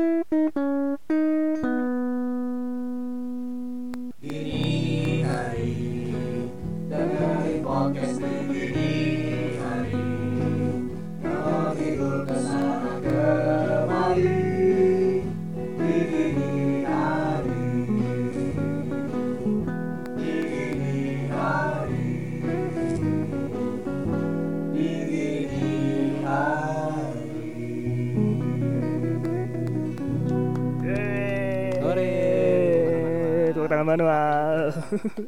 [0.00, 1.39] Mm-hmm.
[33.90, 34.70] Manual.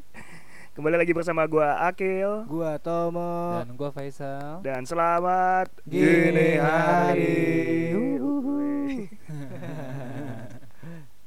[0.78, 3.58] Kembali lagi bersama gua Akil Gua Tomo.
[3.58, 7.90] Dan gue Faisal dan selamat Gini hari.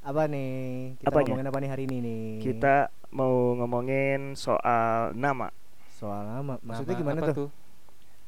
[0.08, 0.95] Apa nih?
[1.02, 1.25] Kita Apanya?
[1.34, 2.25] ngomongin apa nih hari ini nih?
[2.39, 2.75] Kita
[3.11, 5.49] mau ngomongin soal nama.
[5.91, 6.55] soal nama.
[6.61, 7.49] Maksudnya Nama gimana apa tuh?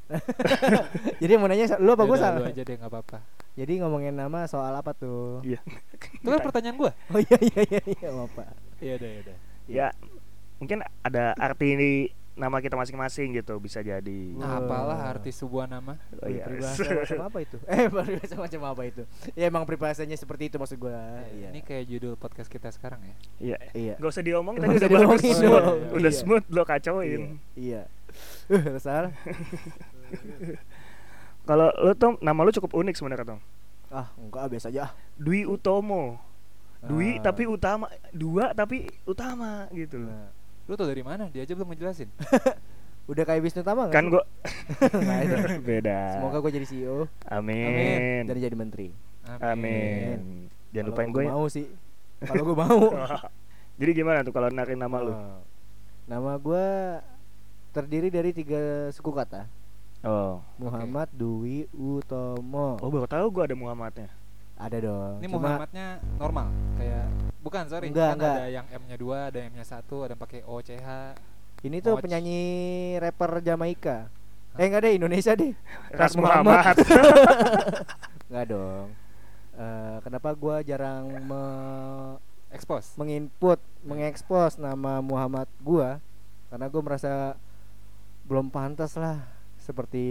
[1.21, 2.41] Jadi mau nanya lu apa gua Yaudah, salah?
[2.43, 5.41] Lu aja deh nggak apa-apa Jadi ngomongin nama soal apa tuh?
[5.41, 5.57] Iya.
[6.15, 8.43] Itu kan pertanyaan gue Oh iya iya iya iya apa?
[8.77, 9.87] Iya udah ya udah Ya,
[10.55, 11.93] mungkin ada arti di
[12.33, 14.21] nama kita masing-masing gitu bisa jadi.
[14.37, 14.61] Wah.
[14.61, 16.45] Apalah arti sebuah nama Oh, iya.
[16.45, 17.57] Peribahasa macam apa itu?
[17.67, 19.03] Eh, peribahasa macam apa itu?
[19.33, 21.25] Ya emang peribahasanya seperti itu maksud gua.
[21.27, 21.49] Iya.
[21.49, 23.57] Ini kayak judul podcast kita sekarang ya Iya.
[23.73, 23.93] Iya.
[23.97, 25.01] Gak usah diomongin tadi udah bagus.
[25.17, 25.57] diomongin Smooth.
[25.59, 25.79] dong.
[25.91, 26.19] Udah Iya.
[26.21, 26.69] smooth lo Iya.
[26.69, 27.21] kacauin.
[27.57, 27.81] Iya.
[28.47, 29.11] Eh, salah.
[31.47, 33.39] Kalau lo tuh nama lo cukup unik sebenarnya Tom.
[33.87, 34.81] Ah, enggak biasa aja.
[34.83, 34.91] ah.
[35.15, 36.19] Dwi Utomo.
[36.77, 37.23] Dwi Ah.
[37.25, 40.11] tapi utama, dua tapi utama gitu loh.
[40.11, 40.29] Nah,
[40.67, 41.31] Lu tau dari mana?
[41.31, 42.11] Dia aja belum ngejelasin
[43.09, 44.23] udah kayak Wisnu Tama nggak Kan gua
[45.23, 45.57] ada.
[45.57, 45.99] beda.
[46.13, 48.27] Semoga gue jadi CEO Amin.
[48.27, 48.91] dan jadi menteri.
[49.39, 50.51] Amin.
[50.69, 51.31] Jangan Kalau lupain gua gue ya.
[51.31, 51.65] Mau sih.
[52.19, 52.79] Kalau gue mau.
[53.79, 55.13] Jadi gimana tuh kalau narik nama lu?
[55.13, 55.39] Oh.
[56.05, 56.65] Nama gue
[57.71, 59.45] terdiri dari tiga suku kata.
[60.05, 60.39] Oh.
[60.57, 62.77] Muhammad Dwi Utomo.
[62.77, 64.09] Oh, baru tahu gua ada Muhammadnya.
[64.57, 65.21] Ada dong.
[65.21, 66.49] Ini Cuma Muhammadnya normal
[66.81, 67.05] Kayak
[67.45, 68.37] Bukan sorry Enggak, Kan enggak.
[68.41, 70.89] ada yang M-nya 2 Ada yang M-nya 1 Ada yang pakai O, C, H
[71.61, 72.05] ini tuh Moch.
[72.05, 72.41] penyanyi
[73.01, 74.09] rapper Jamaika.
[74.57, 75.53] Eh enggak deh Indonesia deh.
[75.89, 76.77] Ras Muhammad.
[78.29, 78.87] Enggak dong.
[79.57, 82.17] Eh, kenapa gua jarang me-
[82.53, 85.97] Expose menginput, mengekspos nama Muhammad gua
[86.47, 87.35] karena gua merasa
[88.23, 89.19] belum pantas lah
[89.67, 90.05] seperti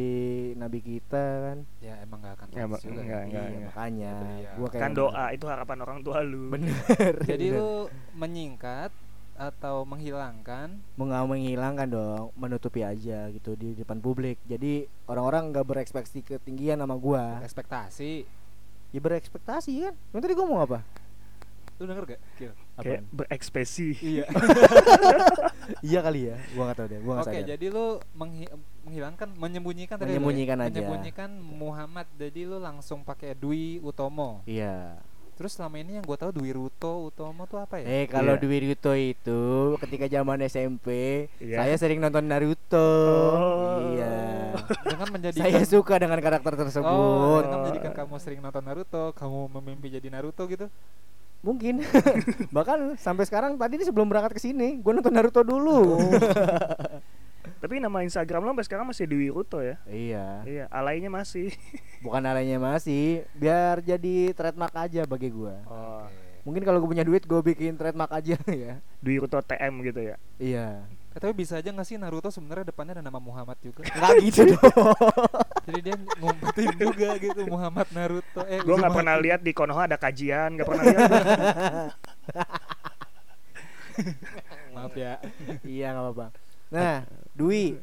[0.52, 1.58] nabi kita kan.
[1.80, 3.00] Ya emang gak akan Ya, juga enggak, ya.
[3.00, 3.66] enggak, iya, enggak.
[3.66, 4.50] makanya Iya.
[4.54, 6.52] gua kayak kan doa itu harapan orang tua lu.
[6.52, 6.76] Bener.
[7.24, 7.58] Jadi bener.
[7.58, 7.70] lu
[8.14, 8.92] menyingkat
[9.34, 15.60] Atau menghilangkan mau nggak menghilangkan dong menutupi aja gitu di depan publik jadi orang-orang nggak
[15.66, 18.24] berekspektasi ketinggian sama gua Ekspektasi
[18.88, 20.78] ya berekspektasi kan Yang tadi gua ngomong apa
[21.76, 22.20] Lu denger gak?
[22.32, 22.52] Kil?
[22.74, 23.04] Kayak Apaan?
[23.12, 23.88] berekspresi.
[24.00, 24.24] iya
[25.86, 28.52] iya kali ya gua nggak tahu deh gua nggak Oke, sadar jadi lu menghi-
[28.86, 30.10] menghilangkan, menyembunyikan tadi ya?
[30.14, 30.70] Menyembunyikan aja.
[30.70, 32.06] Menyembunyikan Muhammad.
[32.14, 34.40] Jadi lu langsung pakai Dwi Utomo.
[34.44, 34.94] iya
[35.36, 37.84] Terus selama ini yang gue tahu Dwi Ruto Utomo tuh apa ya?
[37.84, 38.40] eh kalau Iya.
[38.40, 39.42] Dwi Ruto itu
[39.76, 40.86] ketika zaman SMP
[41.36, 41.60] Iya.
[41.60, 42.88] saya sering nonton Naruto
[43.36, 43.92] Oh.
[43.92, 49.12] iya Dengan menjadikan saya suka dengan karakter Oh, tersebut dengan menjadikan kamu sering nonton Naruto,
[49.12, 50.72] kamu memimpi jadi Naruto gitu.
[51.44, 51.84] mungkin
[52.56, 56.00] bahkan sampai sekarang tadi nih sebelum berangkat ke sini gua nonton Naruto dulu
[57.66, 59.74] Tapi nama Instagram lo sampai sekarang masih Dwi Ruto ya?
[59.84, 61.50] iya Iya, alainya masih.
[62.06, 66.06] bukan alanya masih biar jadi trademark aja bagi gua Oh,
[66.42, 68.38] mungkin kalau gue punya duit gue bikin trademark aja
[68.70, 70.14] ya Dwi Ruto TM gitu ya.
[70.38, 73.82] iya Eh, tapi bisa aja gak sih Naruto sebenarnya depannya ada nama Muhammad juga?
[73.88, 74.94] nggak gitu dong
[75.66, 78.46] Jadi dia ngumpetin juga gitu Muhammad Naruto.
[78.46, 81.10] Eh, Gue nggak pernah lihat di Konoha ada kajian, nggak pernah lihat.
[84.70, 85.18] Maaf ya.
[85.64, 87.78] iya nggak apa-apa nah Dwi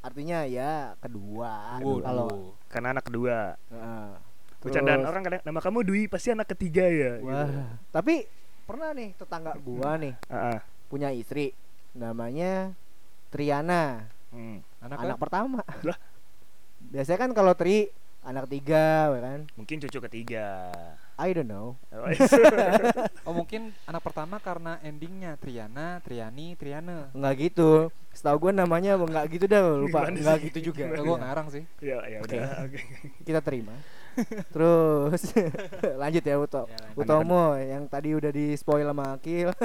[0.00, 2.28] artinya ya kedua Wow, kalau.
[2.66, 3.54] Karena anak kedua.
[3.68, 4.08] Heeh.
[4.58, 7.18] Bercandaan orang kadang nama kamu Dwi pasti anak ketiga ya.
[7.20, 7.60] wah gitu.
[7.90, 8.14] tapi
[8.62, 10.62] pernah nih tetangga gua nih ah.
[10.86, 11.52] punya istri
[11.92, 12.72] namanya
[13.28, 14.64] Triana Hmm.
[14.80, 15.22] Anak, anak kan?
[15.28, 15.98] pertama Lah.
[16.88, 17.92] biasanya kan kalau Tri
[18.24, 20.72] anak tiga ya kan Mungkin cucu ketiga.
[21.22, 21.78] I don't know
[23.26, 27.08] Oh, mungkin anak pertama karena endingnya Triana, Triani, Triana.
[27.12, 30.46] nggak gitu setahu gue namanya nggak gitu dah lupa Gimana nggak sih?
[30.46, 30.98] gitu juga Gimana?
[30.98, 31.62] Oh, gue ngarang sih.
[31.78, 32.34] ya ya Oke.
[32.34, 32.48] udah.
[32.66, 32.80] Oke.
[33.22, 33.74] kita terima
[34.50, 35.22] terus
[36.02, 37.00] lanjut ya Uto Ya, lanjut.
[37.00, 39.48] Utomo yang tadi udah di spoil sama Akil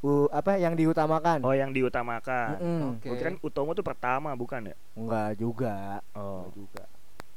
[0.00, 2.56] U, apa yang diutamakan Oh, yang diutamakan.
[2.56, 2.80] Mm-mm.
[2.96, 3.04] Oke.
[3.04, 4.76] Gua kirain Utomo tuh pertama bukan ya?
[4.92, 6.40] Enggak juga Oh.
[6.40, 6.82] Enggak juga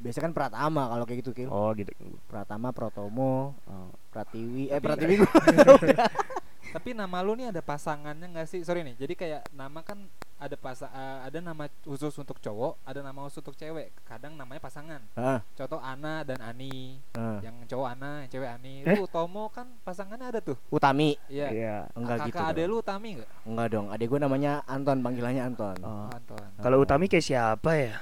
[0.03, 1.89] biasanya kan Pratama kalau kayak gitu Kil Oh gitu.
[2.27, 3.89] Pratama Protomo Oh.
[4.09, 5.15] Pratiwi eh Tapi- Pratiwi
[6.73, 8.59] Tapi nama lu nih ada pasangannya nggak sih?
[8.61, 8.97] Sorry nih.
[8.97, 13.39] Jadi kayak nama kan ada pasa eh, ada nama khusus untuk cowok, ada nama khusus
[13.39, 13.93] untuk cewek.
[14.01, 14.97] Kadang namanya pasangan.
[15.13, 16.97] Ah, Contoh Ana dan Ani.
[17.13, 17.37] ah.
[17.39, 18.73] Yang cowok Ana, yang cewek Ani.
[18.81, 18.95] Eh?
[18.95, 20.57] Lu Tomo kan pasangannya ada tuh.
[20.67, 21.47] Utami Iya.
[21.47, 21.75] Iya.
[21.93, 22.69] enggak Kakak gitu ade dong.
[22.71, 23.29] lu Tami enggak?
[23.45, 26.09] enggak dong adik gue namanya Anton panggilannya Anton Oh.
[26.09, 26.47] Anton.
[26.57, 27.93] Kalau Utami kayak siapa ya?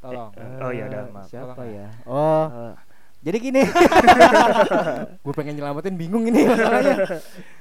[0.00, 0.30] Tolong.
[0.32, 1.26] Eh, oh, iya, udah, Eh, maaf.
[1.26, 2.74] siapa Tolong ya oh Eh,
[3.20, 3.60] jadi gini
[5.24, 7.20] gue pengen nyelamatin bingung ini masalahnya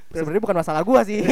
[0.09, 1.19] sebenarnya bukan masalah gua sih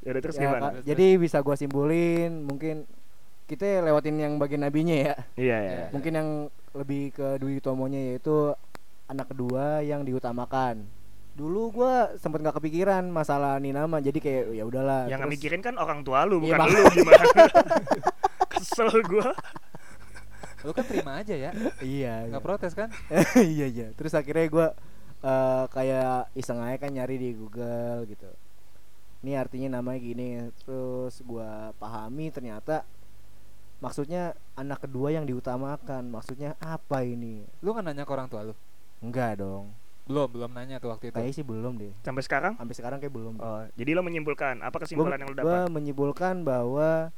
[0.00, 0.62] ya udah terus Ya, gimana?
[0.72, 2.88] Kak, jadi bisa gua simpulin mungkin
[3.44, 5.72] kita lewatin yang bagian nabinya ya Iya ya.
[5.76, 5.86] Iya.
[5.92, 6.28] mungkin yang
[6.72, 8.56] lebih ke Dwi Tomonya yaitu
[9.06, 10.88] anak kedua yang diutamakan
[11.32, 15.60] dulu gua sempet nggak kepikiran masalah nih nama jadi kayak ya udahlah Yang terus- mikirin
[15.60, 17.24] kan orang tua lu Iya, bukan mak- lu gimana?
[18.56, 19.30] Kesel gua.
[20.62, 21.50] Lu kan terima aja ya.
[21.78, 22.88] iya Enggak protes kan?
[23.38, 24.68] iya iya terus akhirnya gua
[25.20, 28.28] eh, kayak iseng aja kan nyari di Google gitu
[29.18, 32.86] ini artinya namanya gini terus gua pahami ternyata
[33.76, 34.22] maksudnya
[34.54, 38.54] anak kedua yang diutamakan maksudnya apa ini Lu nggak nanya ke orang tua lu?
[38.98, 39.70] enggak dong
[40.06, 41.14] Belum, belum nanya tuh waktu itu.
[41.14, 42.54] kayaknya sih belum deh Sampai sekarang?
[42.54, 43.42] sampai sekarang kayak belum deh.
[43.42, 45.68] Oh, jadi lo menyimpulkan apa kesimpulan yang lo Gua dapat?
[45.68, 47.10] menyimpulkan bahwa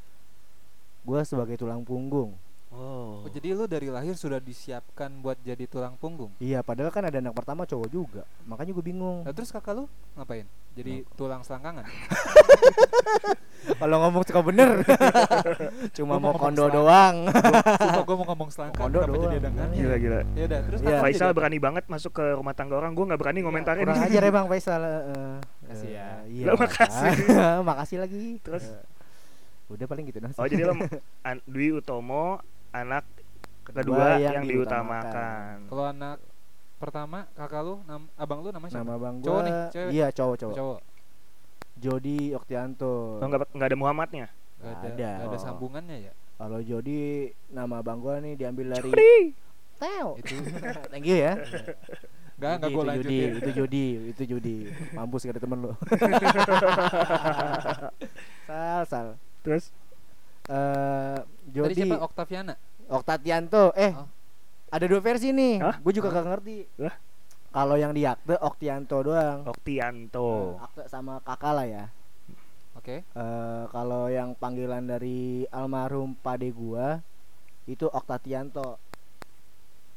[1.00, 2.34] gua sebagai tulang punggung
[2.68, 3.24] Oh.
[3.24, 6.36] Oh, jadi lu dari lahir sudah disiapkan buat jadi tulang punggung.
[6.36, 9.84] iya padahal kan ada anak pertama cowok juga makanya gue bingung Nah, terus kakak lu
[10.12, 10.44] ngapain?
[10.76, 11.88] Jadi tulang selangkangan.
[13.80, 14.84] kalau ngomong suka bener
[15.96, 17.16] cuma mau mau ngomong kondo doang
[17.72, 19.32] Sumpah gua mau ngomong selangkangan Kondo jadi doang.
[19.32, 19.64] ada nanya?
[19.72, 20.20] Gila gila.
[20.30, 20.88] Ya udah, terus Iya.
[20.88, 23.82] kakak Faisal berani banget masuk ke rumah tangga orang, gua nggak berani ngomentarin.
[23.82, 26.06] kurang ajar ya bang Faisal eh, Makasih ya.
[26.20, 27.12] eh, iya makasih.
[27.68, 28.64] makasih lagi Terus?
[28.66, 28.76] Eh,
[29.68, 30.72] udah paling gitu dong Oh jadi lo
[31.28, 33.04] an- Dwi Utomo anak
[33.62, 35.04] Kedua kedua yang yang, diutamakan.
[35.04, 35.56] diutamakan.
[35.68, 36.16] Kalau anak
[36.78, 38.82] pertama kakak lu, nam- abang lu namanya siapa?
[38.82, 39.90] nama bang Cowok nih, cewek?
[39.90, 40.78] iya cowok cowok Cowok.
[41.76, 44.26] Jody Oktianto Oh nggak nggak ada Muhammadnya.
[44.56, 45.10] Gak Nggak ada, ada.
[45.12, 45.42] nggak ada Oh.
[45.42, 46.12] sambungannya ya.
[46.34, 46.98] kalau Jody
[47.48, 49.14] nama bang gua nih diambil dari Jody.
[49.76, 50.32] Teo Itu
[50.90, 51.32] thank you ya
[52.34, 54.56] Enggak, enggak Jody, gue itu Jody, itu Jody, itu Jody.
[54.92, 55.72] Mampus gak ada temen lo.
[58.46, 59.06] sal, sal.
[59.40, 59.72] Terus
[60.48, 62.00] Eh, Tadi Jody siapa?
[62.00, 62.54] Octaviana.
[62.88, 63.68] Oktatianto.
[63.76, 64.08] Eh, Oh.
[64.68, 65.60] ada dua versi nih.
[65.60, 65.76] Hah?
[65.76, 66.56] Gue juga gak ngerti.
[66.80, 66.94] Lah?
[67.48, 69.44] Kalau yang di akte Oktianto doang.
[69.44, 70.56] Oktianto.
[70.56, 71.84] Akte sama kakak lah ya.
[72.80, 73.04] Oke.
[73.04, 76.96] Eh, kalau yang panggilan dari almarhum pade gua
[77.66, 78.80] itu Oktatianto.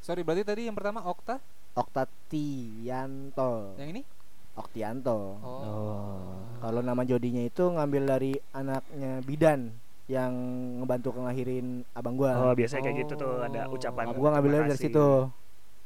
[0.00, 1.38] Sorry, berarti tadi yang pertama Okta,
[1.72, 3.78] Oktatianto.
[3.78, 4.02] yang ini?
[4.52, 5.16] Oktianto.
[5.40, 6.20] Oh.
[6.60, 9.72] Kalau nama jodinya itu ngambil dari anaknya bidan
[10.06, 10.32] yang
[10.78, 12.36] ngebantu ngelahirin abang gua.
[12.36, 13.74] Oh biasanya kayak gitu tuh ada Oh.
[13.74, 14.04] ucapan.
[14.12, 15.08] Abang gua ngambilnya terima dari situ.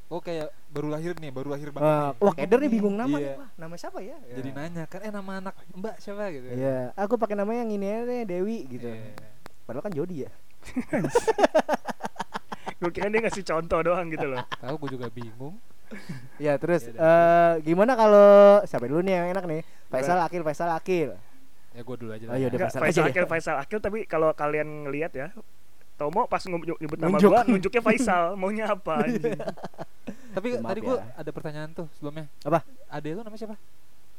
[0.06, 1.82] Oh kayak baru lahir nih, baru lahir banget.
[1.82, 2.22] Wah, nih.
[2.22, 3.26] wah keder nih bingung nama Iya.
[3.26, 3.34] nih.
[3.38, 4.16] Wah, nama siapa ya?
[4.22, 6.46] Jadi nanya kan, eh nama anak Mbak siapa gitu.
[6.46, 8.86] Iya, aku pakai nama yang ini aja Dewi gitu.
[8.86, 9.18] Iya.
[9.66, 10.30] Padahal kan Jodi ya.
[12.76, 14.42] Gue kira dia ngasih contoh doang gitu loh.
[14.60, 15.56] Tahu gue juga bingung.
[16.36, 18.28] Ya terus Iya, eh gimana kalau
[18.62, 19.62] siapa dulu nih yang enak nih?
[19.86, 21.14] Faisal Akil, Faisal Akil.
[21.70, 22.24] Ya gue dulu aja.
[22.24, 22.36] Oh, lah.
[22.36, 22.58] iya, udah.
[22.58, 23.12] Enggak, Faisal Faisal aja ya.
[23.12, 25.28] Akil, Faisal Akil tapi kalau kalian ngelihat ya
[25.96, 27.30] Tomo pas nyebut nama Nunjuk.
[27.30, 29.32] gua nunjuknya Faisal, maunya apa anjing.
[30.36, 31.04] Tapi Maaf tadi gue ya.
[31.16, 32.28] ada pertanyaan tuh sebelumnya.
[32.42, 32.60] Apa?
[32.86, 33.56] Ade lu namanya siapa?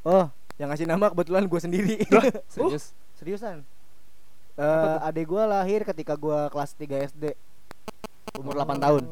[0.02, 0.25] Oh,
[0.58, 1.96] yang ngasih nama kebetulan gue sendiri.
[2.50, 2.98] Serius?
[3.14, 3.62] Seriusan?
[4.56, 5.00] Apa Eh tuh?
[5.06, 7.24] adek gua lahir ketika gua kelas 3 SD.
[8.34, 9.04] Umur 8 tahun.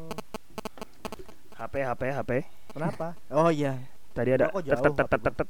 [1.66, 2.30] HP HP HP.
[2.70, 3.18] Kenapa?
[3.34, 3.82] Oh iya.
[4.14, 5.48] Tadi ada tet tet tet tet.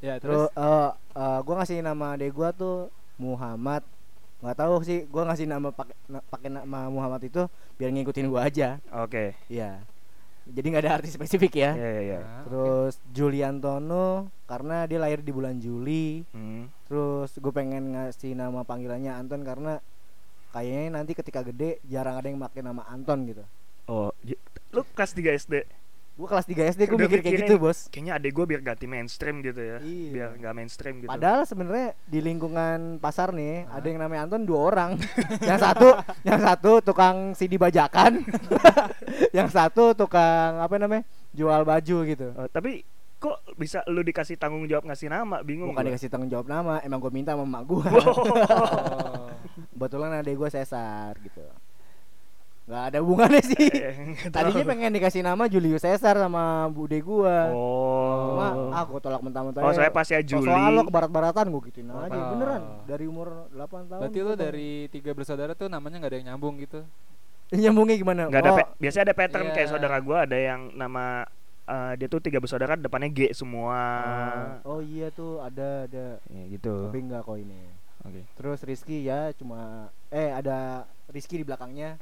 [0.00, 2.88] Ya Terus eh eh, gua ngasih nama adek gua tuh
[3.20, 3.84] Muhammad.
[4.36, 5.96] nggak tahu sih gua ngasih nama pakai
[6.28, 8.80] pakai nama Muhammad itu biar ngikutin gua aja.
[8.92, 9.36] Oke.
[9.48, 9.80] Iya.
[10.46, 11.72] Jadi nggak ada arti spesifik ya.
[11.74, 12.18] Iya iya iya.
[12.22, 16.22] Nah, Terus Juliantono karena dia lahir di bulan Juli.
[16.30, 16.70] Hmm.
[16.86, 19.82] Terus gue pengen ngasih nama panggilannya Anton karena
[20.54, 23.42] kayaknya nanti ketika gede jarang ada yang pakai nama Anton gitu.
[23.86, 24.10] Oh,
[24.74, 25.54] lu kelas 3 SD.
[26.16, 27.92] Gue kelas 3 SD gue Udah mikir kayak gitu bos.
[27.92, 29.78] Kayaknya adek gua biar ganti mainstream gitu ya.
[29.84, 30.10] Iya.
[30.16, 31.12] Biar nggak mainstream gitu.
[31.12, 34.90] Padahal sebenarnya di lingkungan pasar nih ada yang namanya Anton dua orang.
[35.48, 35.92] yang satu,
[36.24, 38.24] yang satu tukang CD bajakan,
[39.36, 41.04] yang satu tukang apa namanya
[41.36, 42.32] jual baju gitu.
[42.32, 42.80] Oh, tapi
[43.16, 45.44] kok bisa lu dikasih tanggung jawab ngasih nama?
[45.44, 45.72] Bingung.
[45.72, 45.88] Bukan gua.
[45.92, 47.86] dikasih tanggung jawab nama, emang gue minta sama emak gue.
[47.96, 49.28] Oh.
[49.76, 51.44] Kebetulan adek gue sesar gitu.
[52.66, 53.54] Gak ada hubungannya sih.
[53.86, 53.94] Eh.
[54.34, 57.54] Tadinya pengen dikasih nama Julius Caesar sama bude gua.
[57.54, 58.34] Oh.
[58.34, 59.62] Cuma aku tolak mentah-mentah.
[59.62, 60.50] Oh, saya pas ya Juli.
[60.50, 62.10] Soal lo ke barat-baratan gua gituin aja.
[62.10, 62.30] Oh.
[62.34, 64.00] Beneran dari umur 8 tahun.
[64.02, 64.34] Berarti tau.
[64.34, 66.82] dari tiga bersaudara tuh namanya nggak ada yang nyambung gitu.
[67.62, 68.22] nyambungnya gimana?
[68.26, 69.54] Nggak ada Oh, biasanya ada pattern Iya.
[69.54, 71.22] kayak saudara gua ada yang nama
[71.62, 73.78] eh, dia tuh tiga bersaudara depannya G semua.
[74.62, 76.90] oh iya tuh ada ada Ya, gitu.
[76.90, 77.58] tapi enggak kok ini
[78.02, 78.22] Oke.
[78.34, 81.98] terus Rizky ya cuma eh ada Rizky di belakangnya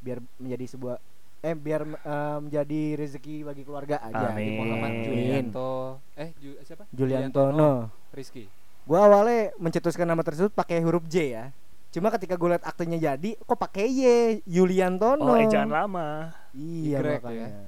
[0.00, 0.96] biar menjadi sebuah
[1.40, 4.56] eh biar eh, menjadi rezeki bagi keluarga aja Amin.
[4.56, 5.04] Muhammad Amin.
[5.04, 5.72] Julianto
[6.14, 8.44] eh Ju, siapa Juliantono Rizky
[8.82, 11.44] gua awalnya mencetuskan nama tersebut pakai huruf J ya
[11.90, 14.02] cuma ketika gue liat aktenya jadi kok pakai Y
[14.46, 16.30] Yuliantono Oh, ejaan lama.
[16.52, 17.66] iya makanya ya.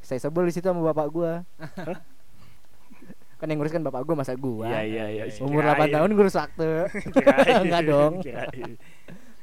[0.00, 1.32] saya sebel di situ sama bapak gua
[3.38, 5.24] kan yang ngurus kan bapak gua masa gua Iya, iya, iya.
[5.38, 5.90] Umur Kirain.
[5.90, 6.68] 8 tahun ngurus waktu
[7.14, 7.54] Kirain.
[7.60, 8.12] Enggak dong.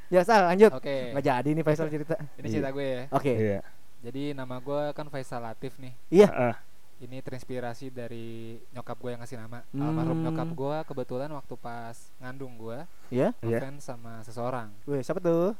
[0.10, 0.74] Ya sal lanjut.
[0.74, 1.14] Oke.
[1.14, 2.16] Nggak jadi nih Faisal cerita.
[2.36, 3.02] Ini cerita gue ya.
[3.10, 3.32] Oke.
[3.32, 3.62] Iya.
[4.00, 5.94] jadi nama gue kan Faisal Latif nih.
[6.10, 6.28] Iya.
[6.28, 6.56] Heeh.
[7.00, 9.64] ini terinspirasi dari nyokap gue yang ngasih nama.
[9.70, 9.80] Hmm.
[9.82, 12.76] almarhum nyokap gue kebetulan waktu pas ngandung gue
[13.08, 13.64] ya Iya.
[13.64, 14.68] ngefans sama seseorang.
[14.84, 15.56] Wih, siapa tuh?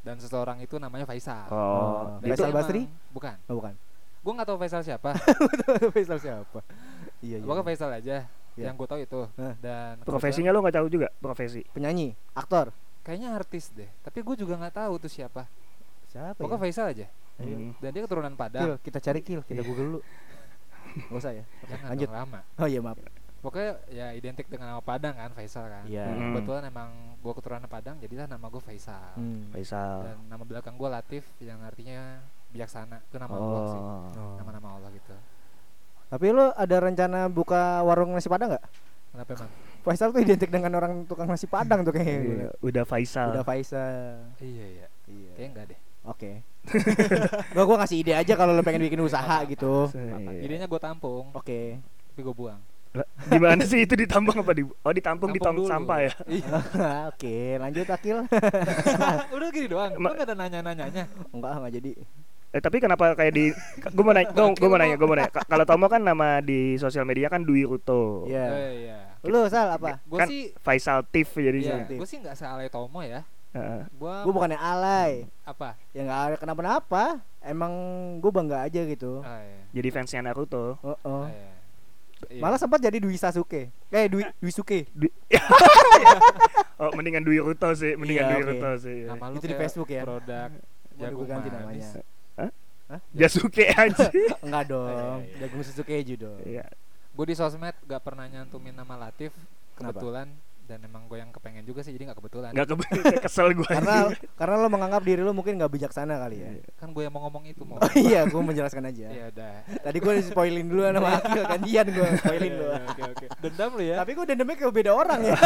[0.00, 1.44] Dan seseorang itu namanya Faisal.
[1.50, 2.82] Oh, Dan Faisal emang- Basri?
[3.12, 3.36] bukan.
[3.44, 3.74] Oh bukan.
[4.20, 5.10] Gue nggak tahu Faisal siapa.
[5.94, 6.60] Faisal siapa.
[7.20, 7.44] Iya iya.
[7.44, 8.16] Pokoknya Faisal aja
[8.56, 8.64] Iya.
[8.64, 9.20] yang gue tahu itu.
[9.60, 11.08] Dan profesinya lo nggak tahu juga?
[11.14, 11.60] Profesi.
[11.70, 15.48] penyanyi aktor kayaknya artis deh tapi gue juga nggak tahu tuh siapa
[16.06, 16.62] siapa pokoknya ya?
[16.62, 17.06] Faisal aja.
[17.36, 17.72] Hmm.
[17.76, 20.00] dan dia keturunan Padang kita cari kill kita google dulu
[21.06, 22.98] nggak usah ya Jangan lanjut lama oh iya maaf
[23.40, 26.36] pokoknya ya identik dengan nama Padang kan Faisal kan iya Hmm.
[26.36, 29.48] kebetulan emang gue keturunan Padang jadilah nama gue Faisal Hmm.
[29.50, 30.04] Faisal.
[30.04, 33.88] dan nama belakang gue Latif yang artinya bijaksana itu nama Allah sih Oh.
[34.12, 34.34] Oh.
[34.36, 35.16] nama-nama Allah gitu
[36.10, 38.64] tapi lo ada rencana buka warung nasi padang nggak
[39.10, 42.20] kenapa emang Faisal tuh identik dengan orang tukang nasi padang tuh kayaknya.
[42.20, 43.32] Iya, Udah Faisal.
[43.32, 44.28] udah Faisal.
[44.38, 44.86] Iya iya.
[45.06, 45.30] Iya.
[45.34, 45.78] Kayaknya enggak deh.
[46.02, 46.30] Oke.
[47.56, 49.88] Gak gue ngasih ide aja kalau lo pengen bikin usaha gitu.
[49.92, 50.44] Iya.
[50.44, 51.32] idenya gue tampung.
[51.32, 51.80] Oke.
[51.80, 52.60] Tapi gue buang.
[53.30, 56.12] Gimana sih itu ditampung apa di Oh ditampung di tong sampah ya?
[56.26, 56.56] Iya.
[57.14, 58.18] Oke lanjut Akil.
[59.36, 61.04] Udah gini doang Ma- lo gak ada nanya-nanyanya.
[61.30, 61.92] Enggak nggak jadi.
[62.50, 63.54] Eh tapi kenapa kayak di
[63.86, 65.30] gue mau nanya, gue mau nanya, gue mau nanya.
[65.30, 68.26] Ka- Kalau Tomo kan nama di sosial media kan Dwi Ruto.
[68.26, 68.46] Iya.
[68.50, 70.00] Eh, iya Lu Sal apa?
[70.00, 73.82] gue Kan sih Faisal Tif jadi iya gue sih nggak sealay Tomo ya Heeh.
[73.90, 77.04] gue Gue bukannya alay apa Ya nggak ada kenapa-napa
[77.40, 77.72] Emang
[78.16, 79.60] gue bangga aja gitu ah, iya.
[79.72, 80.76] Jadi fansnya Naruto.
[80.80, 81.24] Oh, oh.
[81.24, 81.50] Ah, iya.
[82.28, 82.40] Iya.
[82.40, 84.84] Malah sempat jadi Dwi Sasuke Eh Dwi, Dwi Suke
[86.76, 88.42] Oh mendingan Dwi Ruto sih, mendingan Iya, Dwi.
[88.46, 88.98] Ruto sih.
[89.04, 90.02] nama lu Itu di Facebook ya?
[90.02, 90.48] produk
[91.00, 91.96] gue ganti manis.
[91.96, 92.52] namanya
[93.14, 94.06] Jasuke aja.
[94.44, 95.38] Enggak dong Iya, iya.
[95.40, 96.64] Jagung susu keju dong Iya.
[97.20, 99.36] Gue di sosmed gak pernah nyantumin nama Latif
[99.76, 100.00] Kenapa?
[100.00, 100.28] kebetulan.
[100.64, 102.54] Dan emang gue yang kepengen juga sih jadi nggak kebetulan.
[102.54, 102.78] Enggak ke
[103.26, 103.66] kesel gue.
[103.66, 104.06] Karena
[104.38, 106.50] karena lo menganggap diri lo mungkin nggak bijaksana kali ya.
[106.78, 109.10] Kan gue yang mau ngomong itu mau Oh iya gue menjelaskan aja.
[109.10, 113.26] Ya udah Tadi gue spoilin dulu sama Akil Gantian gue spoilin dulu oke oke.
[113.42, 113.96] Dendam lu ya.
[113.98, 115.36] Tapi gue dendamnya ke beda orang ya.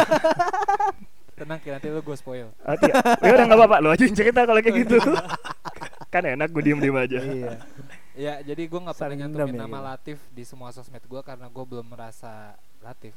[1.41, 2.47] Tenang Ki, nanti lu gue spoil.
[2.63, 2.87] Oke.
[2.95, 5.03] Ya udah enggak apa-apa, lu aja cerita kalau kayak gitu.
[6.13, 7.19] kan enak gue diem-diem aja.
[7.19, 7.59] Iya
[8.15, 9.87] ya jadi gue nggak pernah nyantumin ya, nama gitu.
[9.87, 13.13] Latif di semua sosmed gue karena gue belum merasa Latif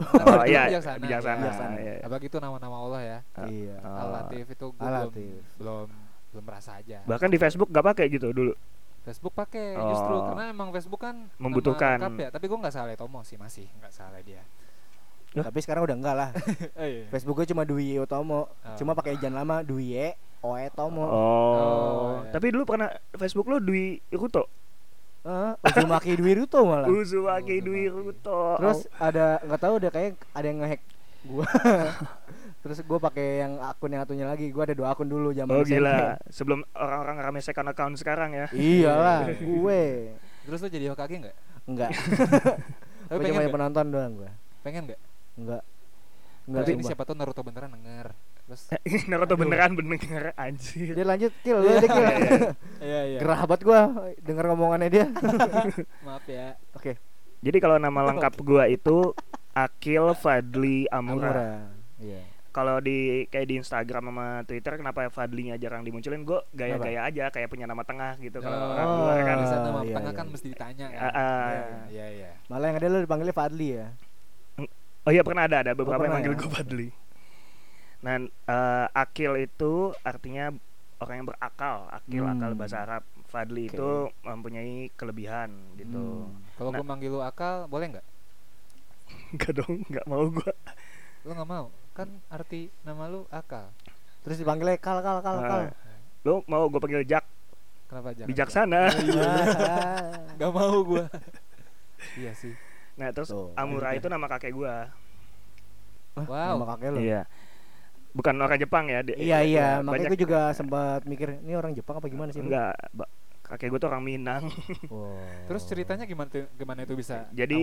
[0.00, 1.38] Oh iya, bijaksana, bijaksana.
[1.38, 1.76] Bijaksana.
[1.78, 1.94] iya.
[2.00, 3.96] apalagi itu nama-nama Allah ya Iya Oh.
[3.96, 5.12] Al Latif itu gue Al belum
[5.56, 5.88] belum
[6.30, 8.52] belum merasa aja Bahkan di Facebook gak pakai gitu dulu.
[9.00, 9.88] Facebook pakai Oh.
[9.88, 11.96] justru karena emang Facebook kan Membutuhkan.
[12.14, 14.44] ya tapi gue nggak salah Tomo sih masih nggak salah dia
[15.30, 15.46] Lah?
[15.46, 16.30] Tapi sekarang udah enggak lah
[16.74, 17.06] oh, iya.
[17.08, 18.76] Facebook gue cuma Dwi Otomo Oh.
[18.76, 20.08] Cuma pakai jan lama Dwi E
[20.42, 21.12] Oe Tomo Oh.
[21.12, 22.32] Oh, iya.
[22.32, 24.48] Tapi dulu pernah Facebook lu Dwi Ruto.
[25.20, 27.84] Heeh, Uzumaki Dwi Ruto malah Uzumaki Oh, Dwi.
[27.86, 28.40] Ruto.
[28.56, 30.82] Terus ada nggak tahu udah kayak ada yang ngehack
[31.22, 31.44] gua.
[32.62, 34.48] Terus gua pakai yang akun yang satunya lagi.
[34.48, 35.76] Gua ada dua akun dulu zaman Oh SMP.
[35.76, 38.46] gila, sebelum orang-orang rame second account sekarang ya.
[38.50, 39.82] Iyalah, gue
[40.40, 41.90] terus lu jadi Hokage nggak enggak.
[43.08, 44.30] tapi Gue pengen cuma penonton doang gua.
[44.60, 45.00] pengen nggak
[45.36, 45.62] Enggak.
[46.42, 48.12] Enggak tapi ini siapa tuh Naruto beneran denger
[48.50, 48.66] terus
[49.10, 50.98] Naruto beneran bener anjir.
[50.98, 52.06] Dia lanjut kill, lu deh kill.
[52.82, 53.80] iya iya Gerah banget gua
[54.18, 55.06] denger ngomongannya dia.
[56.06, 56.98] maaf ya Oke,
[57.40, 59.14] Jadi kalau nama lengkap gua itu
[59.54, 61.30] Akil Fadli Amura.
[61.30, 61.50] Amura.
[62.02, 62.22] Iya.
[62.50, 66.26] Kalau di kayak di Instagram sama Twitter kenapa Fadlinya jarang dimunculin?
[66.26, 69.36] Gue gaya-gaya aja kayak punya nama tengah gitu kalau Oh, orang luar kan.
[69.38, 70.32] Ah, bisa nama iya, tengah iya, kan iya.
[70.34, 71.82] mesti ditanya Ah, kan ah.
[71.86, 73.86] iya iya Malah yang ada lu dipanggilnya Fadli ya.
[75.06, 76.38] Oh iya pernah ada ada beberapa pernah yang manggil ya?
[76.42, 76.88] gue Fadli.
[78.00, 80.48] Nah, eh, Akil itu artinya
[80.98, 82.32] orang yang berakal, Akil Hmm.
[82.34, 83.02] akal bahasa Arab.
[83.24, 83.78] Fadli Oke.
[83.78, 83.90] itu
[84.20, 86.26] mempunyai kelebihan gitu.
[86.26, 86.34] Hmm.
[86.58, 86.82] kalau Nah.
[86.82, 88.06] gue manggil lu akal boleh nggak
[89.30, 90.50] Enggak dong, enggak mau gua.
[91.20, 93.70] lu nggak mau kan arti nama lu akal
[94.20, 95.62] Terus dipanggilnya kal kal kal kal.
[95.62, 95.70] Ah.
[96.20, 97.22] Lu mau gue panggil Jak
[97.86, 98.82] kenapa jangan bijaksana.
[98.82, 98.90] Ah.
[100.34, 101.04] nggak mau gue
[102.16, 102.50] iya sih
[102.98, 104.90] Nah, terus Tuh, Amura itu nama kakek gua.
[106.12, 106.52] Wah, Wow.
[106.58, 106.98] Nama kakek lu.
[107.00, 107.22] Iya.
[108.10, 109.00] Bukan orang Jepang ya.
[109.00, 112.30] dia- Iya iya, ya, makanya banyak- gue juga sempat mikir ini orang Jepang apa gimana
[112.30, 112.38] sih?
[112.38, 114.46] Enggak, ba- kakek gue tuh orang Minang
[114.88, 115.18] Wow.
[115.44, 117.34] Terus ceritanya gimana tuh gimana itu bisa Amura?
[117.34, 117.60] jadi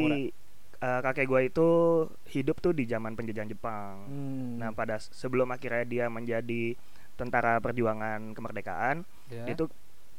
[0.77, 1.68] eh, kakek gue itu
[2.27, 4.60] hidup tuh di zaman penjajahan Jepang Hmm.
[4.60, 6.75] nah pada sebelum akhirnya dia menjadi
[7.13, 9.01] tentara perjuangan kemerdekaan
[9.42, 9.72] dia tuh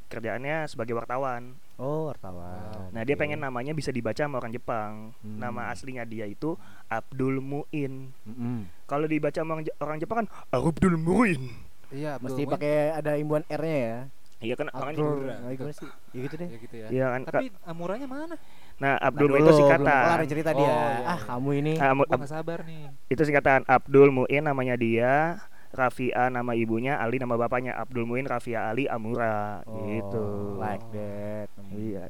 [0.08, 2.90] kerjaannya sebagai wartawan Oh, wartawan.
[2.90, 3.22] nah dia Oke.
[3.22, 5.38] pengen namanya bisa dibaca sama orang Jepang Hmm.
[5.38, 8.66] nama aslinya dia itu Abdul Muin Mm-mm.
[8.84, 13.16] kalau dibaca sama orang, Je- orang Jepang kan Abdul Muin Iya, Mesti Abdul pakai ada
[13.16, 13.98] imbuhan R-nya ya.
[14.38, 15.24] iya kan orang Abdul.
[15.24, 15.88] Nah, gimana sih?
[16.12, 16.46] Ya gitu deh.
[16.46, 16.86] Ya gitu ya.
[16.90, 18.36] iya kan Tapi amuranya mana?
[18.76, 20.62] nah Nah, Abdul Muin dulu, itu singkatan kelar cerita dia.
[20.62, 21.16] Oh, iya, ah, iya.
[21.24, 21.72] kamu ini.
[21.80, 22.92] Ah, Ab- gak sabar nih.
[23.08, 28.66] itu singkatan Abdul Muin namanya dia Rafia nama ibunya Ali nama bapaknya Abdul Muin Rafia
[28.66, 30.24] Ali Amura Oh, gitu
[30.56, 31.48] Like that.
[31.70, 32.08] iya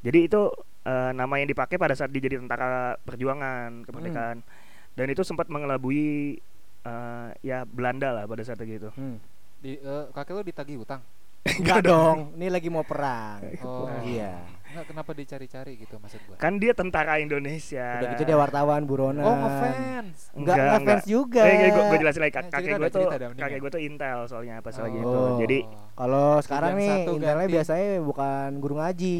[0.00, 0.52] jadi itu
[0.84, 4.44] eh, nama yang dipakai pada saat dia jadi tentara perjuangan kemerdekaan
[4.92, 6.36] dan itu sempat mengelabui
[6.82, 9.16] eh, ya Belanda lah pada saat itu Hmm.
[9.58, 11.00] Di eh, kakek lu ditagih utang.
[11.60, 12.36] Enggak dong.
[12.36, 13.40] Ini lagi mau perang.
[13.64, 13.88] Oh.
[14.00, 14.44] Iya.
[14.74, 16.34] Nggak, kenapa dicari-cari gitu maksud gua?
[16.36, 19.22] kan dia tentara Indonesia Udah gitu dia wartawan buronan.
[19.22, 20.34] Oh, ngefans.
[20.34, 21.42] Enggak ngefans juga.
[21.44, 23.60] Eh, gue, gue jelasin lagi Eh, kakek cerita gue tuh dah, kakek ya.
[23.60, 25.04] gue tuh intel soalnya pas lagi Oh.
[25.04, 25.58] itu jadi
[25.94, 27.54] Kalau sekarang nih satu intelnya ganti.
[27.54, 29.18] biasanya bukan guru ngaji.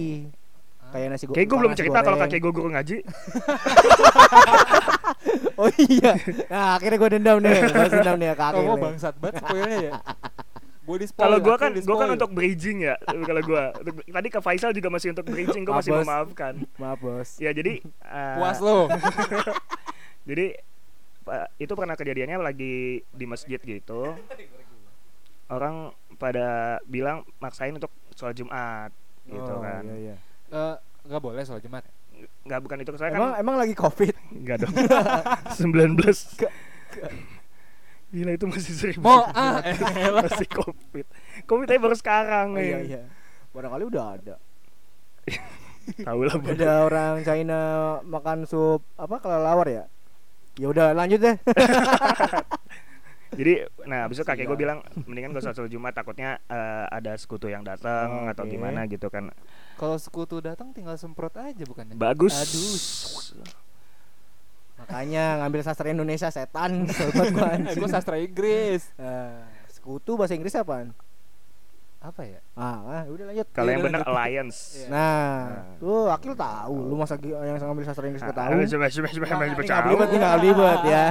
[0.76, 0.90] Ah.
[0.92, 2.26] Kayak nasi go- kayak gue belum cerita kalau goreng.
[2.26, 2.96] kakek gue guru ngaji
[5.54, 6.12] Oh iya.
[6.48, 7.54] Nah, akhirnya gue dendam nih.
[7.64, 8.58] Gue dendam nih ya kakek.
[8.58, 8.82] Kamu nih.
[8.82, 9.92] bangsat banget spoilnya ya.
[10.84, 11.24] Gue spoil.
[11.24, 12.94] Kalau gua aku kan di gua kan untuk bridging ya.
[13.28, 16.04] Kalau gua Untuk- tadi ke Faisal juga masih untuk bridging, gua masih Bos.
[16.04, 16.54] memaafkan.
[16.76, 17.28] Maaf, Bos.
[17.40, 17.80] Ya jadi
[18.20, 18.86] eh, puas lo.
[20.28, 20.56] Jadi
[21.56, 24.12] itu pernah kejadiannya lagi di masjid gitu.
[25.48, 28.88] Orang pada bilang maksain untuk sholat Jumat
[29.24, 29.84] gitu Oh, kan.
[29.84, 30.16] Iya, iya.
[30.48, 30.74] Eh,
[31.04, 31.84] nggak boleh soal Jumat.
[32.44, 34.16] Nggak bukan itu saya Emang kan emang lagi Covid.
[34.32, 34.72] enggak dong.
[35.52, 35.96] 19.
[38.14, 39.02] Gila itu masih seribu.
[39.02, 39.58] Mau ah
[40.22, 41.06] masih Covid.
[41.44, 42.86] Covid aja baru sekarang Oh, iya, nih.
[42.86, 43.02] iya.
[43.50, 44.34] Barangkali udah ada.
[46.06, 46.38] Tahu lah.
[46.38, 47.60] Ada orang China
[48.02, 49.84] makan sup apa kelelawar ya?
[50.54, 51.36] Ya udah lanjut deh.
[53.34, 54.62] Jadi, nah abis itu kakek gue Sial.
[54.62, 54.78] bilang
[55.10, 59.10] mendingan gak usah sholat Jumat takutnya eh, ada sekutu yang datang Oh, atau gimana gitu
[59.10, 59.34] kan.
[59.74, 61.98] Kalau sekutu datang tinggal semprot aja bukannya?
[61.98, 62.30] Bagus.
[62.30, 62.78] Aduh.
[64.84, 67.80] Makanya ngambil sastra Indonesia setan sobat gua Eh, anjing.
[67.80, 68.92] gue sastra Inggris.
[68.94, 70.92] Eh, sekutu bahasa Inggris apaan?
[71.98, 72.44] Apa ya?
[72.52, 73.48] Ah, ah, udah lanjut.
[73.48, 74.76] Kalau yang Iya, benar alliance.
[74.76, 74.92] Iya.
[74.92, 75.76] Nah, Nah.
[75.80, 76.76] tuh Akil tahu.
[76.84, 78.52] Lu masa yang ngambil sastra Inggris gak tahu?
[78.52, 81.06] Ah, coba coba coba coba Nah, coba ini nggak belibet, ini nggak belibet ya.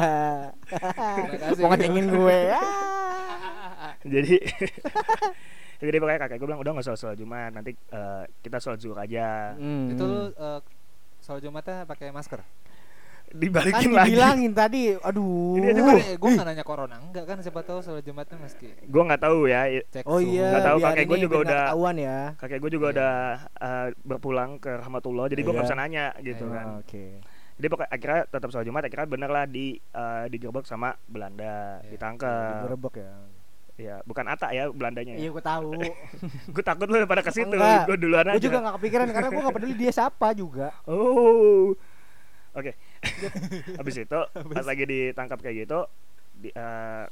[1.57, 2.39] Mau ngecengin gue.
[2.47, 3.91] Ah.
[4.13, 4.36] Jadi
[5.83, 8.95] jadi pokoknya kakek gue bilang udah nggak usah sholat Jumat nanti eh, kita sholat zuhur
[8.95, 9.55] aja.
[9.55, 9.91] Hmm.
[9.91, 10.59] Itu lu eh,
[11.19, 12.39] soal Jumatnya pakai masker.
[13.34, 14.08] Kan Dibalikin lagi.
[14.08, 14.82] dibilangin tadi.
[14.96, 15.58] Aduh.
[15.58, 18.69] Ini aja Gue kan- gue nggak nanya corona enggak kan siapa tahu soal Jumatnya meski
[18.80, 19.62] Gue nggak tahu ya.
[19.67, 22.19] i- cek Oh iya, Nggak tahu, kakek ini juga udah- ketahuan ya.
[22.36, 22.93] Kakek gue juga Iya.
[22.93, 23.13] udah
[23.60, 25.72] eh, berpulang ke rahmatullah jadi gue nggak Iya.
[25.72, 26.54] bisa nanya gitu Iya.
[26.54, 26.65] kan.
[26.67, 27.06] Oh, Oke.
[27.54, 31.89] Jadi pokoknya akhirnya tetap sholat Jumat akhirnya bener lah di eh, digerebek sama Belanda, Iya.
[31.89, 32.54] ditangkap.
[32.62, 33.13] Digerebek ya.
[33.74, 35.17] Ya, bukan Ata ya Belandanya.
[35.17, 35.30] Iya, Ya.
[35.32, 35.74] gue tahu.
[36.54, 37.58] gue takut lu pada ke situ.
[37.58, 38.38] Gue duluan aja.
[38.38, 40.69] Gue juga gak kepikiran karena gue gak peduli dia siapa juga.
[40.86, 41.74] Oh.
[42.54, 42.78] Oke.
[43.79, 45.79] Habis itu pas lagi ditangkap kayak gitu,
[46.33, 47.05] di, eh,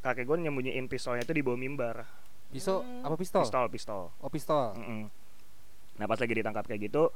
[0.00, 2.04] kakek gue nyembunyiin pistolnya itu di bawah mimbar.
[2.48, 3.42] Pisau apa pistol?
[3.42, 4.00] Pistol, pistol.
[4.16, 4.74] Oh pistol.
[4.74, 5.10] Mm-mm.
[5.94, 7.10] Nah pas lagi ditangkap kayak gitu,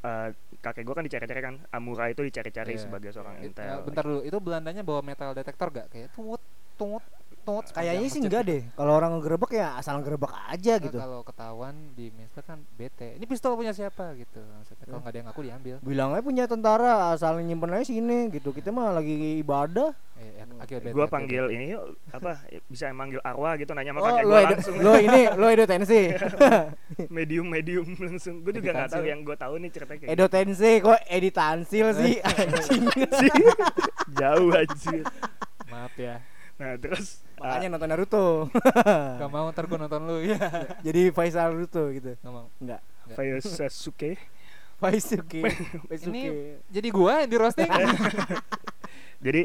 [0.00, 2.82] eh, kakek gue kan dicari-cari kan, Amura itu dicari-cari Iya.
[2.82, 3.82] sebagai seorang Eh, intel.
[3.82, 5.86] bentar dulu, itu Belandanya bawa metal detektor gak?
[5.88, 6.40] Kayak tut
[6.74, 7.04] tut
[7.42, 7.64] tut.
[7.70, 8.62] Kayaknya sih enggak deh.
[8.72, 10.94] Kalau orang ngegerebek ya asal ngegerebek aja gitu.
[10.94, 13.14] Kalau ketahuan di Mister kan bete.
[13.14, 14.40] Ini pistol punya siapa gitu.
[14.40, 15.00] Maksudnya kalau Ya.
[15.00, 15.74] nggak ada yang aku diambil.
[15.80, 18.50] Bilang aja punya tentara asal nyimpen aja sini gitu.
[18.50, 19.90] Kita mah lagi ibadah.
[20.14, 20.94] Ya, bete.
[20.94, 21.56] Gue panggil bete.
[21.56, 22.38] ini yuk apa
[22.70, 25.64] bisa manggil arwah gitu nanya sama Oh, kakek lo gue langsung lo ini lo Edo
[25.66, 26.04] Tensei.
[27.10, 30.74] medium medium langsung gue juga nggak tahu yang gue tahu nih ceritanya kayak Edo Tensei
[30.78, 32.82] kok Edi Tansil sih anjing.
[32.88, 33.32] gitu sih
[34.12, 34.94] jauh aja
[35.66, 36.20] Maaf ya.
[36.54, 38.26] nah terus Makanya nonton Naruto.
[39.20, 40.38] Gak mau ntar gue nonton lu ya.
[40.80, 42.14] Jadi Faisal Naruto gitu.
[42.14, 42.46] Gak mau.
[42.56, 42.80] Enggak.
[43.10, 44.14] Fire Sasuke
[44.80, 45.42] Faisuke.
[45.90, 46.22] Ini
[46.66, 47.66] jadi gua yang di roasting.
[49.24, 49.42] jadi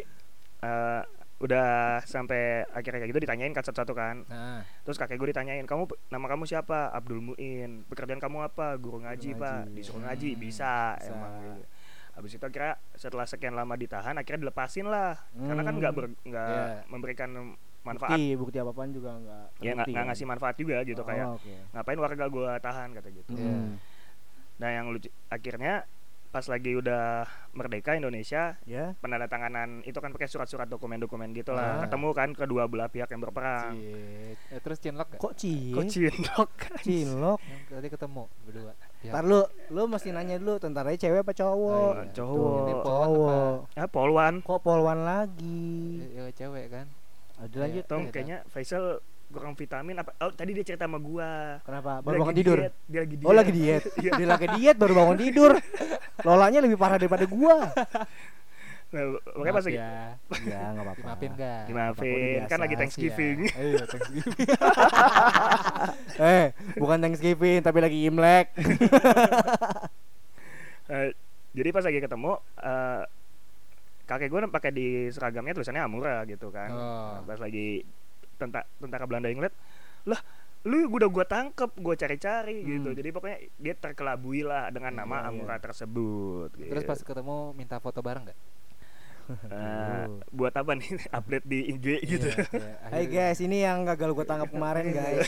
[0.60, 1.01] eh,
[1.38, 1.69] udah
[2.01, 6.25] sampai akhirnya kayak gitu ditanyain kan satu-satu kan nah, terus kakek gue ditanyain kamu nama
[6.25, 9.73] kamu siapa Abdul Muin pekerjaan kamu apa guru ngaji Guru pak ngaji.
[9.77, 11.13] disuruh ngaji Hmm, bisa, bisa.
[11.13, 11.62] emang gitu.
[12.17, 16.49] Habis itu akhirnya setelah sekian lama ditahan akhirnya dilepasin lah karena kan nggak ber- nggak
[16.49, 16.65] Iya.
[16.89, 17.29] memberikan
[17.88, 19.45] manfaat Bukti, bukti apa pun juga enggak.
[19.58, 21.54] ya nggak nggak ngasih manfaat juga gitu kayak Oh, oke.
[21.71, 23.47] ngapain warga gua tahan kata gitu Iya.
[23.47, 23.80] Hmm.
[24.58, 25.88] nah yang lucu akhirnya
[26.28, 28.93] pas lagi udah merdeka Indonesia Ya.
[29.00, 31.88] penandatanganan itu kan pakai surat-surat dokumen-dokumen gitu lah Ah.
[31.88, 34.36] ketemu kan kedua belah pihak yang berperang Cie.
[34.52, 35.19] Eh, terus cinlok gak?
[35.19, 35.71] Kok cie?
[35.71, 36.50] kok cinlok
[36.86, 37.39] Cilok.
[37.39, 38.73] Yang tadi ketemu berdua.
[39.00, 39.12] Ya.
[39.13, 39.39] Ntar lu,
[39.71, 41.71] lu mesti nanya dulu tentaranya cewek apa cowok?
[41.71, 42.12] Oh, iya.
[42.12, 42.58] cowok.
[42.60, 43.58] Ini Tuh, polwan cowok.
[43.73, 45.63] ah polwan Kok polwan lagi?
[46.12, 46.86] Ya, cewek kan.
[47.38, 47.62] Ada Iya.
[47.62, 47.84] lanjut.
[47.86, 48.12] Tom beda.
[48.12, 48.84] kayaknya Faisal
[49.28, 52.00] kurang vitamin apa oh tadi dia cerita sama gua Kenapa?
[52.00, 52.58] Dia Baru lagi bangun tidur.
[52.58, 53.84] diet, dia lagi diet Oh lagi diet.
[54.02, 54.12] Iya.
[54.15, 55.52] Dia lagi diet baru bangun tidur.
[56.23, 57.56] Lolanya lebih parah daripada gua.
[58.88, 59.04] nah,
[59.36, 60.15] makanya pas lagi ya.
[60.41, 61.00] ya enggak apa-apa.
[61.04, 61.62] Dimaafin gak?
[61.67, 64.47] dimaafin kan lagi Thanksgiving Iya, Thanksgiving.
[66.17, 68.47] Eh, bukan Thanksgiving tapi lagi Imlek.
[70.88, 71.12] Eh,
[71.52, 73.02] jadi pas lagi ketemu eh,
[74.07, 76.79] kakek gue pakai di seragamnya tulisannya Amura gitu kan Oh.
[77.19, 77.83] Nah, pas lagi
[78.39, 79.43] tentara tentara Belanda yang
[80.07, 80.21] lah
[80.65, 82.97] lu udah gua tangkep gua cari-cari gitu Hmm.
[82.97, 85.29] jadi pokoknya dia terkelabui lah dengan Iya, nama iya.
[85.29, 86.89] Amura tersebut Terus gitu.
[86.89, 88.37] pas ketemu minta foto bareng gak?
[89.27, 92.27] Nah, buat apa nih update di IG gitu
[92.91, 95.27] Hai guys, ini yang gagal gua tangkap kemarin guys.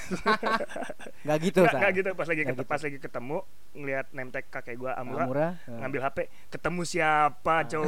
[1.28, 1.80] Enggak gitu, nggak, Sa.
[1.84, 2.72] nggak gitu pas lagi ketemu gitu.
[2.72, 3.38] pas lagi ketemu
[3.76, 5.48] ngelihat name tag kakek gua Amura, Amura.
[5.68, 5.78] nah.
[5.84, 7.88] ngambil HP ketemu siapa coba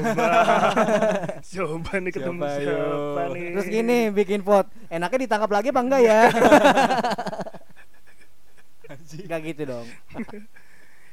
[1.55, 3.31] coba nih ketemu Siapa, siapa, yo?
[3.31, 6.21] nih Terus gini bikin vote, enaknya ditangkap lagi apa enggak ya?
[9.15, 9.87] Enggak gitu dong.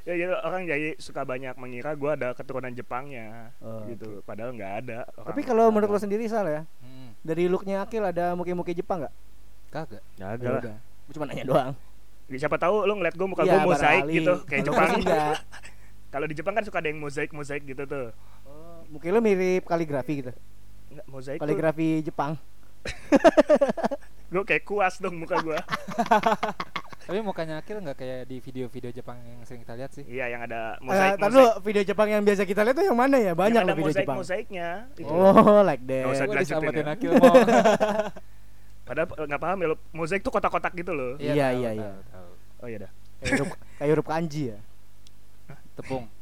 [0.09, 4.73] Ya gitu orang jadi suka banyak mengira gua ada keturunan Jepangnya Oh, gitu padahal nggak
[4.81, 8.73] ada orang Tapi kalau menurut lo sendiri Sal ya, Hmm, dari looknya Akil ada muki-muki
[8.73, 9.15] Jepang nggak?
[9.69, 10.01] kagak.
[10.17, 10.63] Nggak Ya lah.
[11.05, 11.73] Gua cuma nanya doang.
[12.31, 14.17] siapa tahu lu ngeliat gua muka Iya, gua mozaik barangkali.
[14.17, 14.91] gitu kayak Jepang
[16.13, 18.09] kalau di Jepang kan suka ada yang mozaik mozaik gitu tuh
[18.45, 20.33] Oh, muka lo mirip kaligrafi gitu.
[20.89, 22.33] Nggak, mozaik tuh Kaligrafi Jepang.
[24.33, 25.61] gua kayak kuas dong muka gua
[27.09, 30.05] Tapi mukanya Akil nggak kayak di video-video Jepang yang sering kita lihat sih.
[30.05, 32.85] iya yang ada Eh, mozaik tar mozaik dulu, video Jepang yang biasa kita lihat tuh
[32.85, 33.33] yang mana ya?
[33.33, 34.17] Banyak yang ada loh video mozaik Jepang.
[34.21, 35.09] mozaiknya itu.
[35.09, 36.25] Oh, like Nggak usah that.
[36.29, 36.93] Gua dilanjutin diselamatin ya.
[36.93, 37.35] Akil mau.
[38.89, 41.91] padahal nggak paham ya lo mozaik tuh kotak-kotak gitu loh Iya, tahu, iya, tahu, iya.
[42.09, 42.31] tahu.
[42.59, 44.59] oh iya dah Kayak huruf, kayak huruf kanji ya.
[45.75, 46.05] Tepung.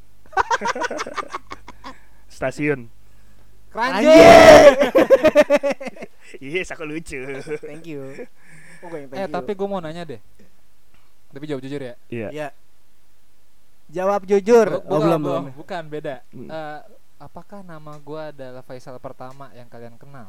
[2.29, 2.88] stasiun
[3.70, 4.11] Anjir.
[6.40, 7.22] iya aku lucu
[7.61, 8.03] Thank you.
[8.81, 9.29] Oh, thank Eh you.
[9.29, 10.18] tapi gue mau nanya deh.
[11.28, 11.94] Tapi jawab jujur ya.
[12.08, 12.48] iya Iya.
[13.88, 14.66] Jawab jujur.
[14.68, 15.42] Bu- Oh, belum, belum.
[15.54, 16.26] Bukan beda.
[16.28, 16.48] Hmm.
[16.48, 16.80] Eh,
[17.18, 20.26] apakah nama gue adalah Faisal pertama yang kalian kenal?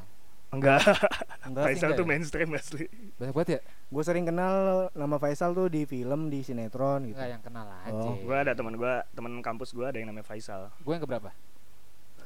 [0.47, 0.79] enggak
[1.43, 1.65] Enggak.
[1.65, 2.09] Faisal enggak tuh ya?
[2.09, 3.59] mainstream asli Banyak banget ya?
[3.85, 4.55] Gue sering kenal
[4.93, 7.19] nama Faisal tuh di film, di sinetron gitu.
[7.19, 7.91] Enggak yang kenal aja.
[7.91, 8.15] Oh.
[8.17, 11.35] gua ada teman gua teman kampus gua ada yang namanya Faisal Gue yang keberapa?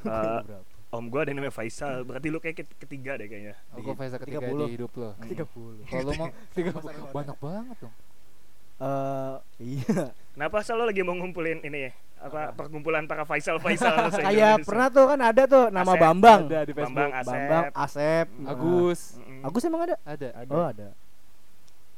[0.02, 0.66] Eh, Berapa?
[0.92, 3.94] om gua ada yang namanya Faisal berarti lu kayak ket- ketiga deh kayaknya Oh, gue
[3.96, 4.54] Faisal ketiga 30.
[4.60, 5.10] di hidup lo.
[5.12, 5.26] Hmm.
[5.26, 5.90] 30.
[5.90, 6.78] Kalau lu mau 30
[7.10, 7.96] banyak banget dong.
[8.82, 10.10] Eh, iya.
[10.34, 11.92] Kenapa sal lo lagi mau ngumpulin ini ya?
[12.22, 12.66] Apa, Apa?
[12.66, 16.02] perkumpulan para Faisal Faisal Kayak pernah tuh kan ada tuh nama Asep.
[16.02, 16.42] Bambang.
[16.50, 16.98] Ada di Facebook.
[16.98, 17.30] Bambang Asep.
[17.30, 18.28] Bambang, Asep.
[18.46, 19.00] Agus.
[19.18, 19.42] Mm-mm.
[19.42, 19.96] Agus emang ada?
[20.02, 20.28] Ada.
[20.50, 20.88] Oh, ada.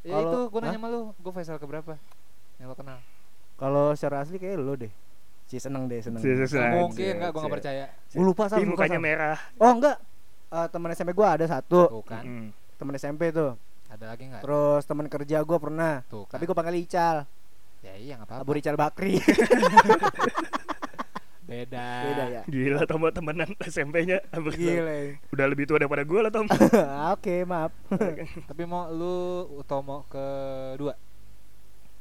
[0.03, 1.93] Ya Kalau- itu gue nanya sama lu, gue Faisal keberapa?
[2.59, 2.97] Yang lo kenal?
[3.55, 4.91] Kalau secara asli kayak lu deh.
[5.47, 6.19] Si seneng deh, seneng.
[6.19, 6.27] Si-
[6.59, 7.85] mungkin enggak, gue enggak percaya.
[8.11, 9.37] Gue lupa sama mukanya merah.
[9.55, 9.99] Oh, enggak.
[10.51, 11.87] Eh teman SMP gua ada satu.
[11.89, 12.23] Tuh kan.
[12.23, 12.47] Mm-mm.
[12.75, 13.55] Teman SMP tuh.
[13.93, 14.41] Ada lagi enggak?
[14.41, 15.93] Terus teman kerja gua pernah.
[16.09, 16.41] Tuh kan.
[16.41, 17.17] Tapi gua panggil Ical.
[17.83, 18.41] ya iya enggak apa-apa.
[18.41, 19.21] Abu Ical Bakri.
[21.43, 21.85] Beda.
[22.01, 22.41] Beda ya.
[22.47, 24.23] Gila Tom temenan SMP-nya.
[24.49, 25.19] Gile.
[25.29, 26.47] Udah lebih tua daripada gua lah Tom.
[27.13, 27.69] Oke, maaf.
[28.49, 30.95] Tapi mau lu Utomo kedua.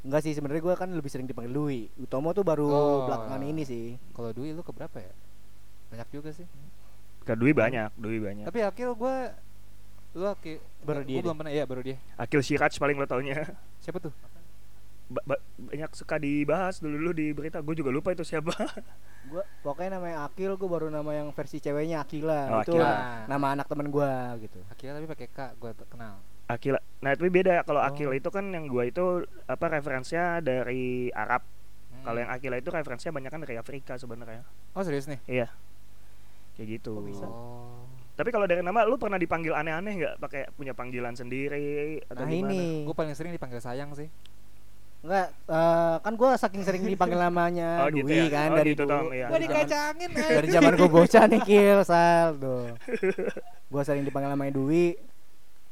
[0.02, 1.92] Enggak sih sebenarnya gua kan lebih sering dipanggil Dwi.
[2.00, 3.05] Utomo tuh baru Oh.
[3.05, 3.98] belakangan ini sih.
[4.14, 5.12] Kalau Dwi lu keberapa ya?
[5.90, 6.46] Banyak juga sih.
[7.22, 8.46] Ke Dwi banyak, Dwi banyak.
[8.46, 9.16] Tapi Akil gue
[10.12, 11.96] lu Akil Baru gua dia belum pernah iya baru dia.
[12.14, 13.48] Akil Siraj paling lo taunya.
[13.79, 14.12] Siapa tuh?
[15.07, 17.61] Ba- ba- banyak suka dibahas dulu dulu di berita.
[17.61, 18.53] Gue juga lupa itu siapa.
[19.31, 22.40] Gua pokoknya namanya Akil gua baru nama yang versi ceweknya Akila.
[22.51, 22.92] Oh, itu Akila.
[23.25, 24.59] nama anak temen gua gitu.
[24.66, 26.18] Akil tapi pakai K gue kenal.
[26.44, 26.75] Akil.
[26.98, 27.87] Nah, itu beda kalau Oh.
[27.87, 29.05] Akil itu kan yang gua itu
[29.44, 31.40] apa referensinya dari Arab.
[31.88, 32.03] Hmm.
[32.03, 34.42] Kalau yang Akila itu referensinya banyak kan dari Afrika sebenarnya.
[34.75, 35.22] Oh serius nih?
[35.25, 35.48] Iya.
[36.53, 36.92] Kayak gitu.
[36.94, 37.25] Kok bisa?
[37.25, 37.87] Oh.
[38.22, 40.14] Tapi kalau dari nama lu pernah dipanggil aneh-aneh nggak?
[40.16, 42.54] Pakai punya panggilan sendiri atau Nah gimana?
[42.54, 44.06] ini Gue paling sering dipanggil sayang sih.
[45.02, 48.30] enggak eh, kan gua saking sering dipanggil namanya Oh, gitu Dwi ya?
[48.30, 49.11] kan Oh, dari gitu, dulu.
[49.11, 49.26] Iya.
[49.26, 52.64] Dari zaman- dikacangin dari zaman gua bocah nih Kil Sal tuh.
[53.74, 54.94] Gua sering dipanggil namanya Dwi.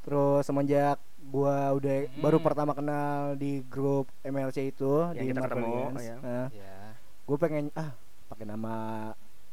[0.02, 2.18] Terus semenjak gua udah Hmm.
[2.18, 6.02] baru pertama kenal di grup MLC itu Yang di kita Marvel ketemu, Legends.
[6.02, 6.16] ya.
[6.18, 6.74] Nah, Ya.
[7.22, 7.90] gue pengen ah
[8.26, 8.74] pakai nama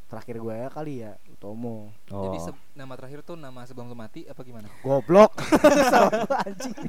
[0.08, 4.24] terakhir gue ya kali ya Utomo Jadi se- nama terakhir tuh nama sebelum lu mati
[4.24, 4.72] apa gimana?
[4.80, 5.36] goblok
[6.44, 6.74] anjing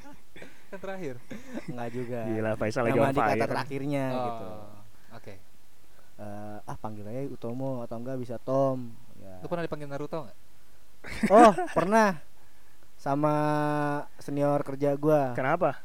[0.68, 1.16] Kan terakhir.
[1.64, 4.22] nggak juga Gila Faisal lagi nama di kata terakhirnya oh.
[4.22, 4.46] gitu
[5.10, 5.34] Oke.
[6.16, 9.40] eh, ah panggil aja Utomo atau enggak bisa Tom ya.
[9.40, 10.36] Lu pernah dipanggil Naruto nggak?
[11.28, 12.20] oh pernah
[12.94, 13.34] sama
[14.16, 15.78] senior kerja gua Kenapa?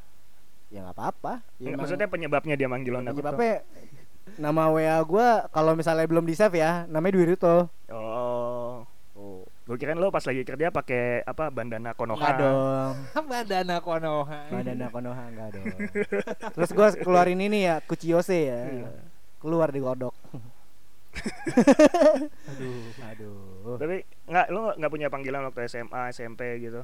[0.68, 3.22] ya nggak apa-apa Ya, emang Maksudnya penyebabnya dia manggil lo Naruto.
[3.22, 3.62] penyebabnya
[4.34, 8.82] nama WA gua kalau misalnya belum di save ya namanya Dwi Ruto Oh.
[9.14, 12.20] oh Gue kirain lo pas lagi kerja pakai apa bandana Konoha.
[12.20, 12.94] enggak dong
[13.32, 14.40] Badana Konoha.
[14.50, 15.66] Badana Konoha enggak dong
[16.52, 18.90] terus gua keluarin ini ya Kuchiyose ya Iya.
[19.38, 20.12] keluar di kodok
[22.50, 22.84] Aduh.
[23.02, 26.82] aduh Tapi nggak lo nggak- punya panggilan waktu SMA, SMP gitu.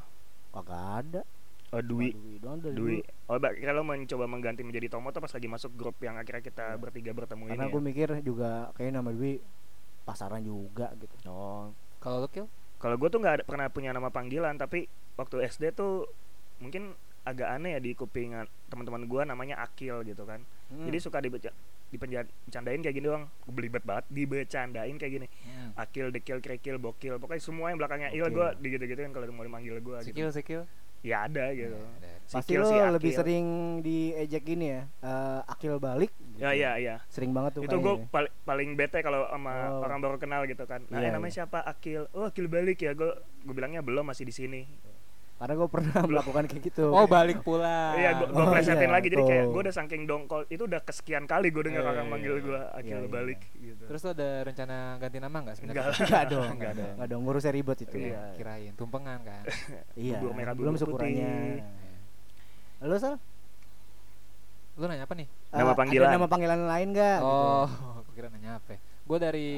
[0.49, 1.21] kagak ada
[1.69, 2.10] Oh, Dwi.
[2.12, 2.97] Dwi doang dari Dwi.
[2.99, 3.29] dulu.
[3.29, 6.65] Oh, kira lo mencoba mengganti menjadi Tomo tuh pas lagi masuk grup yang akhirnya kita
[6.75, 7.71] bertiga bertemu karena ini.
[7.71, 7.86] gue ya?
[7.86, 9.38] mikir juga kayak nama Dwi
[10.01, 11.69] pasaran juga gitu Oh.
[11.99, 12.47] Kalau lu kill?
[12.79, 16.08] Kalau gue tuh nggak ada- pernah punya nama panggilan, tapi waktu SD tuh
[16.58, 18.34] mungkin agak aneh ya di kuping
[18.71, 20.41] teman-teman gua namanya Akil gitu kan.
[20.67, 20.88] Hmm.
[20.88, 21.51] Jadi suka dibeca
[21.89, 23.25] dipencandain kayak gini doang.
[23.45, 25.27] Belibet banget dibecandain kayak gini.
[25.43, 25.75] Hmm.
[25.75, 28.32] Akil, dekil, krekil, bokil, pokoknya semua yang belakangnya il Oke.
[28.32, 30.15] gua digitu-gituin kalau mau dimanggil gua gitu.
[30.15, 30.62] Sikil, sikil.
[31.02, 31.76] Ya ada gitu.
[31.76, 32.10] Ada.
[32.30, 33.46] pasti lo si lebih sering
[33.82, 36.62] diejek gini ya eh, akil balik Ya gitu.
[36.62, 36.96] ya ya.
[37.10, 38.14] sering banget tuh Itu gue kayaknya.
[38.14, 39.82] paling paling bete kalau sama Oh.
[39.82, 40.86] orang baru kenal gitu kan.
[40.88, 41.38] Nah, eh, namanya iya.
[41.42, 41.60] siapa?
[41.60, 42.06] Akil.
[42.14, 42.94] Oh, Akil balik ya.
[42.94, 44.62] Gue gue bilangnya belum masih di sini.
[45.39, 47.95] Karena gue pernah melakukan kayak gitu Oh, balik pula.
[47.95, 51.23] Iya, gue Oh, presetin iya, lagi jadi kayak gue udah saking dongkol itu udah kesekian
[51.23, 52.43] kali gue dengar Iya, orang iya, manggil iya.
[52.43, 53.84] gue Akil Iya, iya, balik gitu.
[53.88, 55.80] Terus lu ada rencana ganti nama nggak sebenarnya?
[55.80, 56.04] Enggak.
[56.04, 56.91] Enggak dong Enggak dong.
[56.93, 58.21] Enggak dong ngurusnya ribet itu Iya.
[58.36, 59.43] Kirain tumpengan kan.
[59.97, 61.63] iya Bubur merah, belum syukurannya
[62.82, 63.15] lo sal
[64.75, 65.28] Lu nanya apa nih?
[65.49, 66.04] Nama Eh, panggilan.
[66.06, 67.32] ada nama panggilan lain nggak gitu?
[67.32, 67.67] Oh,
[67.99, 68.75] aku kira nanya apa?
[69.10, 69.58] Gue dari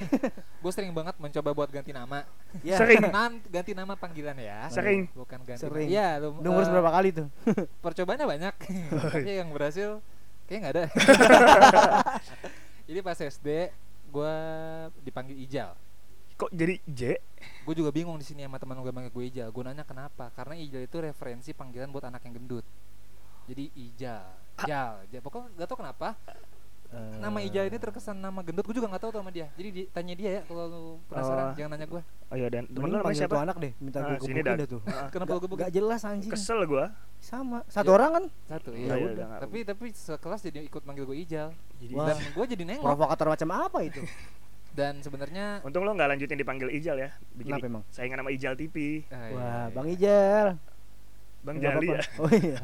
[0.62, 2.22] gue sering banget mencoba buat ganti nama.
[2.62, 3.10] ya Sering.
[3.10, 4.70] Nan, ganti nama panggilan ya.
[4.70, 5.10] Sering.
[5.10, 5.66] Bukan ganti.
[5.66, 5.90] Sering.
[5.90, 7.26] Iya, lu udah ngurus eh, berapa kali tuh
[7.84, 8.54] percobaannya banyak
[9.10, 9.98] tapi yang berhasil
[10.46, 10.84] kayaknya nggak ada
[12.88, 13.48] jadi pas SD
[14.12, 14.34] gue
[15.02, 15.72] dipanggil Ijal
[16.34, 17.22] Kok jadi J?
[17.64, 20.54] gue juga bingung di sini sama teman gue manggil gue Ijal gue nanya kenapa karena
[20.58, 22.66] Ijal itu referensi panggilan buat anak yang gendut
[23.48, 24.24] jadi Ijal
[24.64, 25.20] Jal, Jal.
[25.24, 26.14] pokoknya gak tau kenapa
[26.94, 29.50] Eh, nama Ijal ini terkesan nama gendut gue juga nggak tahu tuh sama dia.
[29.52, 31.52] Jadi di- tanya dia ya kalau lu penasaran Oh.
[31.52, 33.36] jangan nanya gue Oh iya dan temen lu namanya siapa?
[33.36, 34.80] anak deh minta Ah, gue sini, gebukin dah tuh.
[34.84, 36.30] Ah, kenapa Gak- gue gak jelas anjing.
[36.30, 36.84] Kesel gue.
[37.18, 37.58] sama.
[37.66, 37.94] Satu Ya.
[37.94, 38.24] orang kan?
[38.46, 41.48] Satu Ya iya udah, udah nggak- tapi tapi sekelas jadi ikut manggil gue Ijal.
[41.76, 42.06] Jadi Wah.
[42.06, 42.84] dan gue jadi nengok.
[42.86, 44.00] Provokator macam apa itu?
[44.74, 47.10] Dan sebenarnya Untung lo nggak lanjutin dipanggil Ijal ya.
[47.32, 47.82] Bikin kenapa emang?
[47.88, 49.02] saingan sama Ijal TV.
[49.04, 49.62] ah, iya, wah iya.
[49.70, 50.46] bang Ijal.
[51.40, 52.00] Bang Jali ya.
[52.16, 52.56] oh iya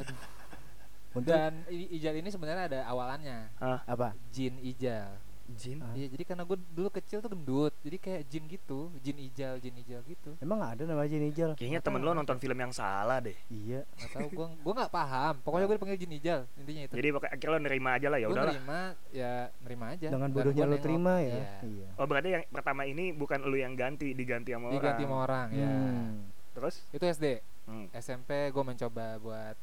[1.10, 3.50] Untuk Dan Ijal ini sebenarnya ada awalannya.
[3.84, 5.10] apa Jin Ijal.
[5.50, 5.82] Jin.
[5.82, 5.90] Ah.
[5.92, 9.74] Iya, jadi karena gue dulu kecil tuh gendut, jadi kayak Jin gitu, Jin Ijal, Jin
[9.76, 10.38] Ijal gitu.
[10.38, 13.34] emang ada nama Jin Ijal Kayaknya temen lo nonton film yang salah deh.
[13.50, 15.34] iya Gak tau, gue gue nggak paham.
[15.42, 16.94] Pokoknya gue dipanggil Jin Ijal, intinya itu.
[16.94, 18.54] Jadi pokoknya akhirnya lo nerima aja lah ya udahlah.
[18.54, 19.32] nerima, ya
[19.66, 20.06] nerima aja.
[20.08, 21.50] dengan bodohnya lo terima ya Iya.
[21.66, 25.10] iya Oh berarti yang pertama ini bukan lu yang ganti, diganti sama Diganti orang.
[25.10, 25.66] sama orang, ya.
[25.66, 26.10] Hmm.
[26.54, 26.74] Terus?
[26.88, 27.26] Itu SD.
[27.66, 27.86] Hmm.
[27.92, 29.58] SMP gue mencoba buat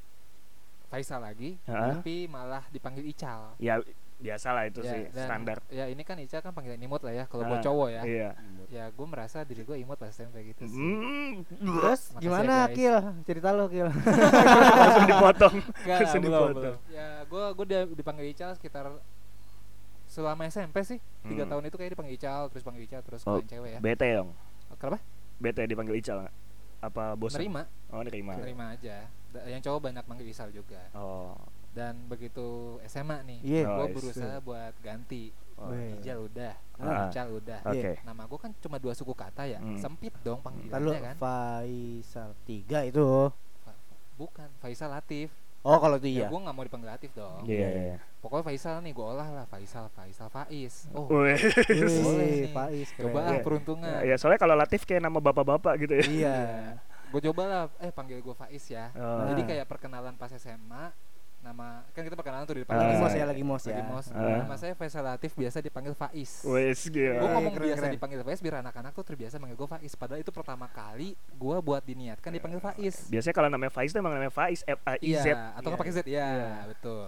[0.87, 1.93] Faisal lagi, Heeh.
[1.93, 3.55] tapi malah dipanggil Ical.
[3.57, 3.79] Ya
[4.17, 5.57] biasa lah itu Ya, sih dan- standar.
[5.69, 8.01] Ya ini kan Ical kan panggilan imut lah ya, kalau buat Ah, cowok ya.
[8.01, 8.29] Iya.
[8.67, 10.73] Ya gue merasa diri gue imut pas SMP gitu sih.
[10.73, 12.73] Hmm, terus Makasih gimana ya.
[12.73, 13.87] Kil cerita lo Kil
[14.81, 15.55] langsung dipotong.
[15.55, 16.55] Enggak, Langsung belum, dipotong.
[16.57, 16.75] belum.
[16.89, 18.85] Ya, gue gue dipanggil Ical sekitar
[20.07, 20.99] selama SMP sih.
[21.21, 21.51] Tiga Hmm.
[21.51, 23.79] tahun itu kayak dipanggil Ical, terus panggil Ical, terus Oh, cewek ya.
[23.79, 24.31] Bete dong.
[24.73, 24.97] Kenapa?
[25.37, 26.35] Bete dipanggil Ical nggak?
[26.79, 27.37] Apa bosan?
[27.39, 28.33] Nerima, Oh nerima.
[28.35, 29.05] nerima aja.
[29.45, 30.81] Yang cowok banyak manggil Ical juga.
[30.91, 31.37] Oh.
[31.69, 32.45] Dan begitu
[32.83, 33.63] SMA nih, Iya.
[33.67, 33.95] gue Nice.
[33.95, 35.29] berusaha buat ganti.
[35.53, 35.69] Oh.
[35.69, 37.05] Ijal udah, Ah.
[37.05, 37.59] Ical udah.
[37.63, 37.97] Oke.
[37.99, 39.77] Nama gue kan cuma dua suku kata ya, Hmm.
[39.77, 41.15] sempit dong lu panggilannya kan.
[41.17, 43.01] Faisal tiga itu
[43.59, 45.29] Fa- fa- Bukan, Faisal Latif.
[45.59, 47.41] oh kalau itu Ya, iya gue nggak mau dipanggil Latif dong.
[47.43, 47.69] Iya.
[47.69, 47.97] iya.
[48.19, 50.89] Pokoknya Faisal nih gue olah lah Faisal, Faisal Faiz.
[50.91, 51.37] Oh, Wih.
[52.49, 53.29] Faiz coba keren.
[53.31, 53.97] ah peruntungan.
[54.01, 56.05] Ya soalnya kalau Latif kayak nama bapak-bapak gitu ya.
[56.07, 56.37] iya
[57.07, 58.91] Gue coba lah, eh panggil gue Faiz ya.
[58.93, 59.27] Oh.
[59.27, 59.47] Jadi Ah.
[59.47, 60.91] kayak perkenalan pas SMA,
[61.37, 62.79] nama kan kita perkenalan tuh di depan Ah.
[62.81, 63.17] lagi kelas mos ya.
[63.17, 64.05] ya lagi mos Lagi ya mos.
[64.09, 64.37] Ah.
[64.41, 66.31] Nama saya Faisal Latif biasa dipanggil Faiz.
[66.43, 67.23] Wes Gue gila.
[67.31, 67.93] ngomong keren, biasa keren.
[67.93, 69.93] dipanggil Faiz biar anak-anak tuh terbiasa manggil gue Faiz.
[69.93, 73.07] Padahal itu pertama kali gue buat diniatkan dipanggil Faiz.
[73.07, 75.25] Biasanya kalau namanya Faiz itu emang namanya Faiz F A I Z.
[75.25, 75.99] Iya, atau nggak pakai Z?
[76.03, 76.51] Iya, Iya.
[76.67, 77.07] betul.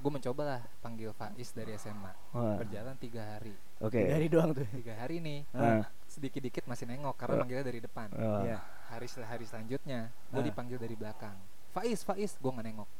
[0.00, 2.10] Gue mencoba lah panggil Faiz dari SMA.
[2.32, 3.52] Wah, Berjalan tiga hari.
[3.78, 4.00] Oke.
[4.02, 5.84] dari doang tuh Tiga hari nih, Ah.
[6.04, 7.40] sedikit-dikit masih nengok karena Oh.
[7.40, 8.08] manggilnya dari depan.
[8.12, 8.42] Oh.
[8.42, 8.58] Iya.
[8.90, 10.46] Hari hari selanjutnya, gue Ah.
[10.46, 11.38] dipanggil dari belakang.
[11.70, 12.90] Faiz, Faiz, gue nggak nengok.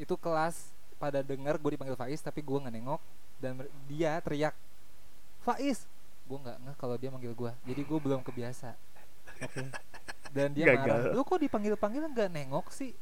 [0.00, 3.00] Itu kelas pada denger gue dipanggil Faiz tapi gue nggak nengok
[3.36, 4.56] dan dia teriak
[5.44, 5.84] Faiz.
[6.24, 7.52] Gue nggak ngeh kalau dia manggil gue.
[7.68, 8.72] Jadi gue belum kebiasa.
[9.34, 9.62] oke
[10.32, 11.12] Dan dia Gagal.
[11.12, 11.12] marah.
[11.12, 12.96] Lu kok dipanggil-panggil nggak nengok sih?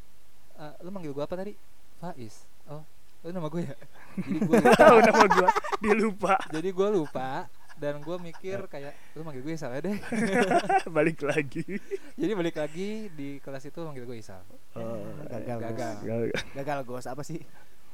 [0.59, 1.55] Eh, lu manggil gue apa tadi?
[1.97, 2.45] Faiz.
[2.67, 2.83] Oh,
[3.23, 3.75] itu nama gue ya
[4.19, 7.47] jadi gue tahu nama gua dia lupa jadi gue lupa
[7.83, 9.99] dan gue mikir kayak lu manggil gue Isal ya deh.
[10.97, 11.67] Balik lagi.
[12.15, 14.39] Jadi balik lagi di kelas itu manggil gue Isal.
[14.79, 15.95] Oh, gagal gagal.
[16.07, 16.31] Gos.
[16.55, 17.07] gagal gos.
[17.11, 17.43] Apa sih?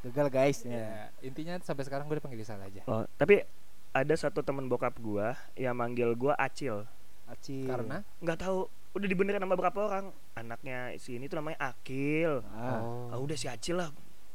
[0.04, 0.76] Gagal guys ya.
[0.76, 0.92] Ya
[1.24, 2.84] intinya sampai sekarang gue dipanggil Isal aja.
[2.84, 3.48] Oh tapi
[3.96, 6.84] ada satu temen bokap gua yang manggil gua Acil.
[7.24, 7.64] Acil.
[7.64, 8.04] Karena?
[8.20, 8.68] Nggak tahu.
[8.92, 10.12] Udah dibenerin sama berapa orang.
[10.36, 12.44] Anaknya si ini tuh namanya Akil.
[12.52, 13.88] Ah, ah udah si Acil lah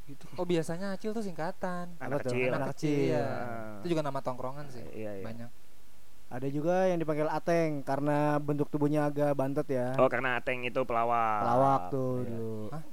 [0.05, 0.25] gitu.
[0.35, 1.95] Oh biasanya Acil tuh singkatan.
[1.97, 2.51] Anak kecil.
[2.51, 3.15] Anak kecil kecil.
[3.15, 3.27] ya.
[3.79, 5.23] Itu juga nama tongkrongan sih iya iya.
[5.23, 5.49] banyak.
[6.27, 9.93] Ada juga yang dipanggil Ateng karena bentuk tubuhnya agak bantet ya.
[9.95, 11.39] Oh karena Ateng itu pelawak.
[11.41, 12.29] Pelawak tuh Iya.
[12.29, 12.57] dulu.
[12.69, 12.83] Hah?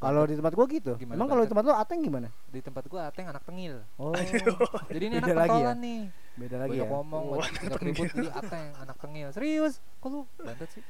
[0.00, 0.92] kalau di tempat gua gitu.
[0.96, 2.28] Gimana emang kalau di tempat lu Ateng gimana?
[2.48, 3.84] Di tempat gue Ateng anak tengil.
[4.00, 4.16] Oh.
[4.96, 5.72] Jadi ini anak Beda lagi ya?
[5.76, 6.00] nih.
[6.40, 6.88] Beda lagi banyak ya?
[6.88, 9.28] ngomong Oh, banyak banyak ribut jadi Ateng anak tengil.
[9.28, 9.74] Serius?
[10.00, 10.80] Kok lu bantet sih?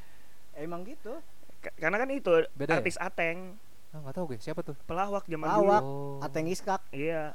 [0.54, 1.18] Emang gitu?
[1.58, 2.78] Ka- karena kan itu Beda ya?
[2.78, 3.58] artis Ateng
[3.90, 5.82] ah nggak tahu gue siapa tuh pelawak zaman Pelawak.
[5.82, 7.34] dulu oh Ateng Iskak iya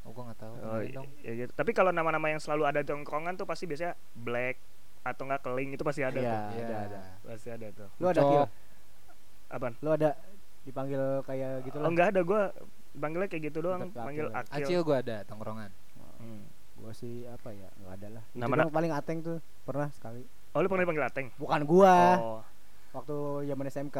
[0.00, 1.52] oh gue nggak tahu oh, dong iya gitu.
[1.52, 4.56] tapi kalau nama-nama yang selalu ada tongkrongan tuh pasti biasanya Black
[5.02, 6.24] atau enggak keling itu pasti ada Iya.
[6.24, 6.64] tuh Iya.
[6.64, 6.98] ada, ada.
[7.22, 8.22] pasti ada tuh lu ada.
[8.22, 8.44] Kil?
[9.46, 10.10] apaan lu ada
[10.62, 12.42] dipanggil kayak gitu oh lah enggak ada gua
[12.94, 14.40] panggilnya kayak gitu doang Tetap panggil Akil.
[14.50, 15.70] Akil, Acil gue ada tongkrongan
[16.14, 16.40] Hmm.
[16.74, 20.24] gua sih apa ya nggak ada lah itu Nama- doang paling Ateng tuh pernah sekali
[20.24, 22.40] oh lu pernah dipanggil Ateng bukan gua oh
[22.94, 23.98] waktu zaman SMK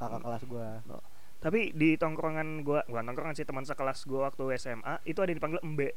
[0.00, 0.68] kakak kelas gua.
[1.40, 5.38] Tapi di tongkrongan gua bukan tongkrongan sih teman sekelas gua waktu SMA itu ada yang
[5.40, 5.92] dipanggil Embe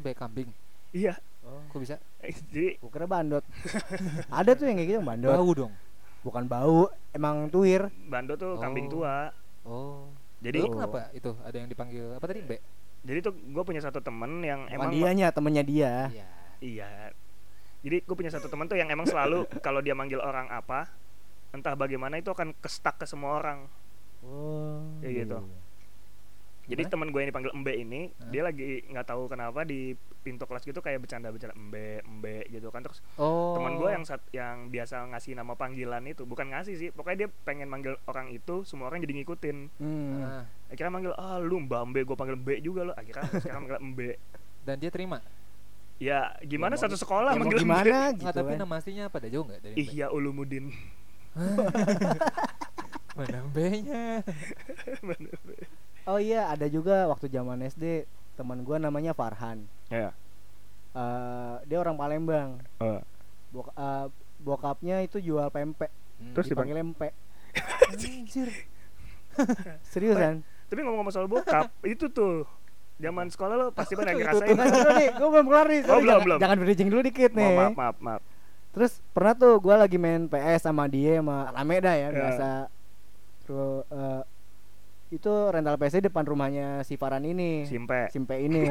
[0.00, 0.50] Mbe kambing?
[0.94, 1.14] Iya.
[1.44, 1.60] Oh.
[1.68, 2.00] Kok bisa?
[2.24, 3.44] Jadi gua kira bandot.
[4.32, 5.34] Ada tuh yang kayak gitu bandot.
[5.36, 5.72] Bau dong.
[6.24, 8.92] Bukan bau emang tuir Bando tuh kambing Oh.
[8.96, 9.16] tua.
[9.68, 10.08] Oh.
[10.40, 11.36] Jadi Lu kenapa itu?
[11.44, 12.58] Ada yang dipanggil apa tadi Mbe?
[13.04, 15.92] Jadi tuh gue punya satu temen yang bukan emang dianya temennya dia.
[16.08, 16.28] Iya.
[16.64, 16.90] Iya.
[17.84, 20.88] Jadi gue punya satu temen tuh yang emang selalu kalau dia manggil orang apa
[21.54, 23.70] entah bagaimana itu akan kestak ke semua orang
[24.20, 25.38] oh Kayak iya, gitu.
[25.38, 25.58] iya.
[26.66, 26.92] jadi Gimana?
[26.92, 28.28] temen gue yang dipanggil Embe ini Hah?
[28.28, 32.80] dia lagi nggak tahu kenapa di pintu kelas gitu kayak bercanda-bercanda Embe Embe gitu kan
[32.80, 36.88] terus oh teman gue yang sat- yang biasa ngasih nama panggilan itu bukan ngasih sih
[36.88, 40.18] pokoknya dia pengen manggil orang itu semua orang jadi ngikutin hmm.
[40.18, 43.78] Ah, akhirnya manggil ah lu mbak Embe gue panggil Embe juga lo akhirnya sekarang manggil
[43.78, 44.08] Embe
[44.64, 45.20] dan dia terima
[45.94, 48.58] ya gimana Ya, mau- satu sekolah Ya, manggil gimana gitu nggak tapi kan.
[48.58, 50.72] nama aslinya apa ada jauh nggak dari Ihya Ulumuddin
[53.14, 54.22] mana Mbe-nya
[55.00, 55.28] Mana
[56.04, 60.10] oh iya ada juga waktu zaman SD teman gua namanya Farhan ya
[60.90, 63.02] Eh, dia orang Palembang Oh.
[63.52, 64.06] Bok- eh,
[64.38, 66.30] bokapnya itu jual pempek Hmm.
[66.30, 67.10] Terus dipanggil empe
[67.90, 68.46] anjir
[69.84, 72.46] seriusan tapi ngomong-ngomong soal bokap itu tuh
[72.96, 74.54] zaman sekolah lo pasti pernah Itu ngerasain
[75.12, 76.38] gue belum kelar nih Oh, belum, jangan, belum.
[76.38, 78.22] jangan bridging dulu dikit Oh, nih maaf maaf maaf
[78.74, 82.08] terus pernah tuh gue lagi main PS sama dia sama rame dah ya Ya.
[82.10, 82.50] biasa.
[83.46, 84.22] Terus eh,
[85.12, 87.62] itu rental PS depan rumahnya si Farhan ini.
[87.64, 88.10] Simpe.
[88.10, 88.66] Simpe ini.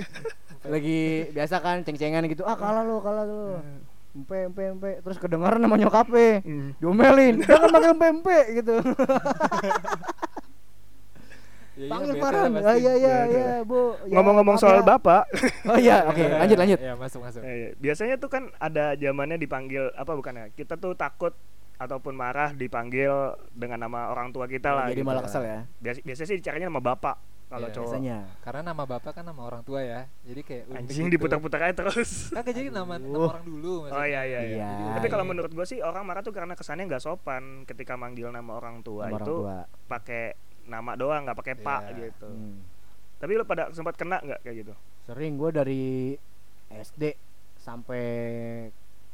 [0.66, 2.42] Lagi biasa kan ceng-cengan gitu.
[2.42, 3.62] Ah kalah lu kalah lu.
[4.10, 4.90] Empe empe empe.
[5.00, 6.42] Terus kedengaran nama nyokapnya.
[6.42, 6.74] Hmm.
[6.76, 7.38] diomelin.
[7.46, 8.38] Jangan panggil empe empe.
[8.58, 8.74] Gitu
[11.78, 13.38] Ya, iya, panggil Farhan ah iya iya Bete.
[13.38, 14.84] iya bu Ya, ngomong-ngomong maaf soal ya.
[14.84, 15.22] bapak
[15.70, 17.40] oh iya oke lanjut lanjut ya masuk masuk
[17.78, 21.30] biasanya tuh kan ada zamannya dipanggil apa bukan ya kita tuh takut
[21.78, 23.14] ataupun marah dipanggil
[23.52, 25.06] dengan nama orang tua kita lah jadi gitu.
[25.06, 27.16] malah kesel ya Biasa, biasanya sih caranya nama bapak
[27.48, 31.06] kalau Iya, cowok biasanya karena nama bapak kan nama orang tua ya jadi kayak anjing
[31.06, 31.14] gitu.
[31.16, 33.30] diputar-putar aja terus kagak jadi nama, nama Aduh.
[33.30, 34.04] orang dulu oh maksudnya.
[34.04, 34.68] iya iya, iya.
[34.68, 34.92] Iya.
[34.98, 35.30] tapi kalau Iya.
[35.30, 39.06] menurut gue sih orang marah tuh karena kesannya nggak sopan ketika manggil nama orang tua
[39.06, 39.34] Nama itu
[39.86, 40.34] pakai
[40.68, 42.12] nama doang nggak pakai pak Iya.
[42.12, 42.28] gitu.
[42.28, 42.60] Hmm.
[43.18, 44.72] tapi lo pada sempat kena nggak kayak gitu?
[45.02, 45.84] Sering gue dari
[46.70, 47.16] SD
[47.58, 48.04] sampai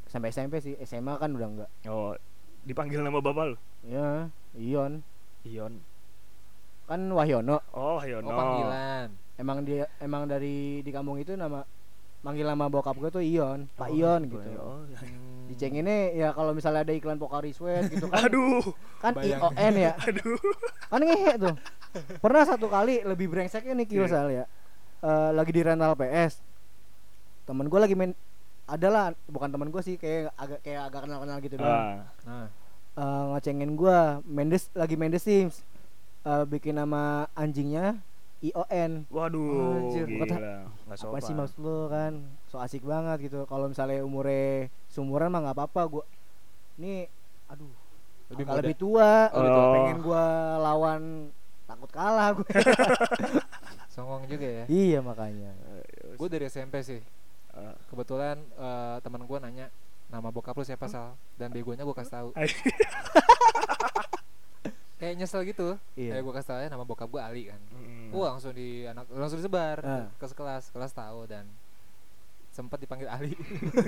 [0.05, 0.75] sampai SMP sih.
[0.83, 2.13] SMA kan udah enggak oh
[2.61, 5.01] dipanggil nama bapak lo ya Ion.
[5.45, 5.81] Ion.
[6.85, 7.57] Kan Wahyono.
[7.73, 9.09] Oh oh Yono panggilan.
[9.35, 11.65] Emang dia emang dari di kampung itu nama
[12.25, 14.57] manggil nama bokap gue tuh Ion Pak Oh, Ion gitu ya.
[14.57, 14.81] oh
[15.45, 15.45] Hmm.
[15.45, 18.65] dicenginnya ya kalau misalnya ada iklan Pocari Sweat gitu kan aduh
[18.97, 19.45] kan Bayang.
[19.47, 20.41] ION ya aduh
[20.87, 21.55] kan ngehe tuh
[22.17, 23.93] pernah satu kali lebih brengseknya nih Iya.
[23.93, 24.45] Kio Sal ya
[24.97, 26.41] Eh, lagi di rental PS
[27.45, 28.17] temen gue lagi main
[28.65, 32.09] adalah bukan temen gue sih kayak agak kayak agak kenal kenal gitu doang ah.
[32.25, 32.47] nah
[32.95, 35.61] Eh, ngecengin gua Mendes lagi The Sims
[36.23, 38.01] Eh, bikin nama anjingnya
[38.51, 40.05] ION waduh Anjir.
[40.09, 40.25] gila.
[40.25, 42.13] Kata, apa sih maksud lu kan?
[42.49, 43.45] So asik banget gitu.
[43.49, 46.03] Kalau misalnya umure sumuran mah nggak apa-apa gua
[46.77, 47.09] ini
[47.49, 47.71] aduh
[48.29, 48.59] lebih muda.
[48.61, 49.29] lebih tua.
[49.33, 49.41] Oh.
[49.41, 49.61] gitu.
[49.73, 50.25] pengen gua
[50.61, 51.01] lawan
[51.65, 52.45] takut kalah gue
[53.97, 54.63] songong juga ya?
[54.69, 55.51] Iya makanya.
[56.13, 57.01] Gue dari SMP sih.
[57.55, 57.71] Ah.
[57.87, 59.71] kebetulan eh, teman gue nanya
[60.11, 61.15] nama bokap lu siapa sal?
[61.39, 62.29] Dan begonya gue kasih tahu
[64.95, 66.15] kayak nyesel gitu Iya.
[66.15, 68.09] kayak gue kasih tau aja nama bokap gue Ali kan Mm.
[68.11, 70.07] Wah langsung di anak langsung disebar Ah.
[70.11, 71.43] ke sekelas kelas tahu dan
[72.49, 73.35] sempat dipanggil Ali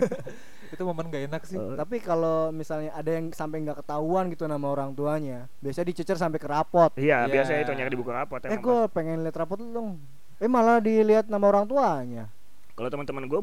[0.74, 1.72] itu momen gak enak sih Oh.
[1.74, 6.36] Tapi kalau misalnya ada yang sampai nggak ketahuan gitu nama orang tuanya, biasanya dicecer sampai
[6.36, 6.92] ke rapot.
[6.94, 7.32] Iya, Iya.
[7.32, 9.90] biasanya itu nyari di buku rapot Eh gue pengen lihat rapot lu dong.
[10.38, 12.28] Eh malah dilihat nama orang tuanya.
[12.74, 13.40] Kalau teman-teman gue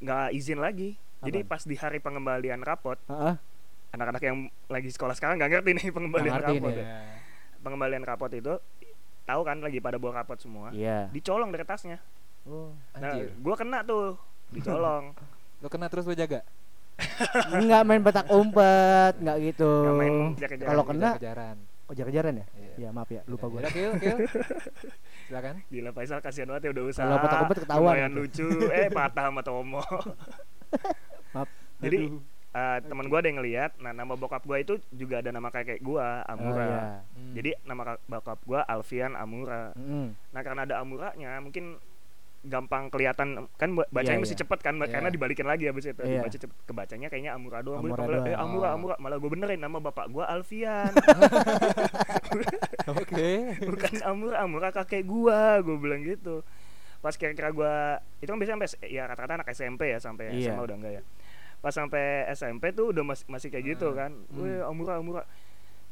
[0.00, 0.96] nggak izin lagi.
[1.20, 1.52] Jadi Apaan?
[1.52, 3.36] pas di hari pengembalian rapot, Heeh.
[3.92, 4.36] Anak-anak yang
[4.72, 6.72] lagi sekolah sekarang nggak ngerti nih pengembalian ngerti rapot.
[6.72, 6.80] nih.
[6.80, 6.84] ya.
[6.84, 7.00] Ya.
[7.62, 8.54] Pengembalian rapot itu
[9.22, 10.72] tahu kan lagi pada bawa rapot semua.
[10.72, 11.12] Iya.
[11.12, 12.00] Dicolong dari tasnya.
[12.48, 12.74] Oh.
[12.98, 13.30] Nah, Anjir.
[13.36, 14.18] gue kena tuh
[14.50, 15.14] dicolong.
[15.62, 16.42] lo kena terus lo jaga
[17.54, 19.70] Enggak main petak umpet, enggak gitu.
[19.70, 22.46] Nggak main kejar-kejaran Kalau gitu, kena kejaran oh kejar-kejaran ya?
[22.56, 22.74] Iya.
[22.78, 23.60] Ya maaf ya, lupa gue.
[23.62, 24.16] Ya, Kil, Kil.
[25.28, 27.06] silakan Gila Faisal kasihan banget ya udah usaha.
[27.06, 28.48] Kalau petak-umpet ketahuan Lumayan lucu.
[28.74, 29.82] eh patah sama Tomo.
[31.34, 31.48] Maaf.
[31.82, 31.98] Jadi
[32.52, 33.72] eh, teman gue ada yang ngeliat.
[33.78, 36.56] Nah nama bokap gue itu juga ada nama kakek gue Amura.
[36.58, 36.82] Oh, iya.
[37.10, 37.32] Hmm.
[37.32, 39.72] Jadi nama bokap gue Alfian Amura.
[39.72, 40.12] Mm-mm.
[40.28, 41.80] Nah karena ada amuranya mungkin
[42.42, 44.42] gampang kelihatan kan ba- bacanya Iya, mesti iya.
[44.42, 44.90] cepet kan Iya.
[44.90, 46.20] karena dibalikin lagi habis itu Iya.
[46.20, 48.34] dibaca cepet kebacanya kayaknya amura doang Amura eh doang.
[48.42, 48.74] amura Oh.
[48.74, 50.90] amura malah gue benerin nama bapak gue Alfian
[52.88, 53.30] oke
[53.70, 56.42] bukan amura amura kakek gua gue bilang gitu
[56.98, 57.74] pas kira-kira gua
[58.18, 60.54] itu kan biasanya sampai ya rata-rata anak SMP ya sampai Iya.
[60.54, 61.02] SMA udah enggak ya
[61.62, 64.04] pas sampai SMP tuh udah masih masih kayak gitu Ah.
[64.04, 64.12] kan.
[64.28, 65.22] Gue amura amura.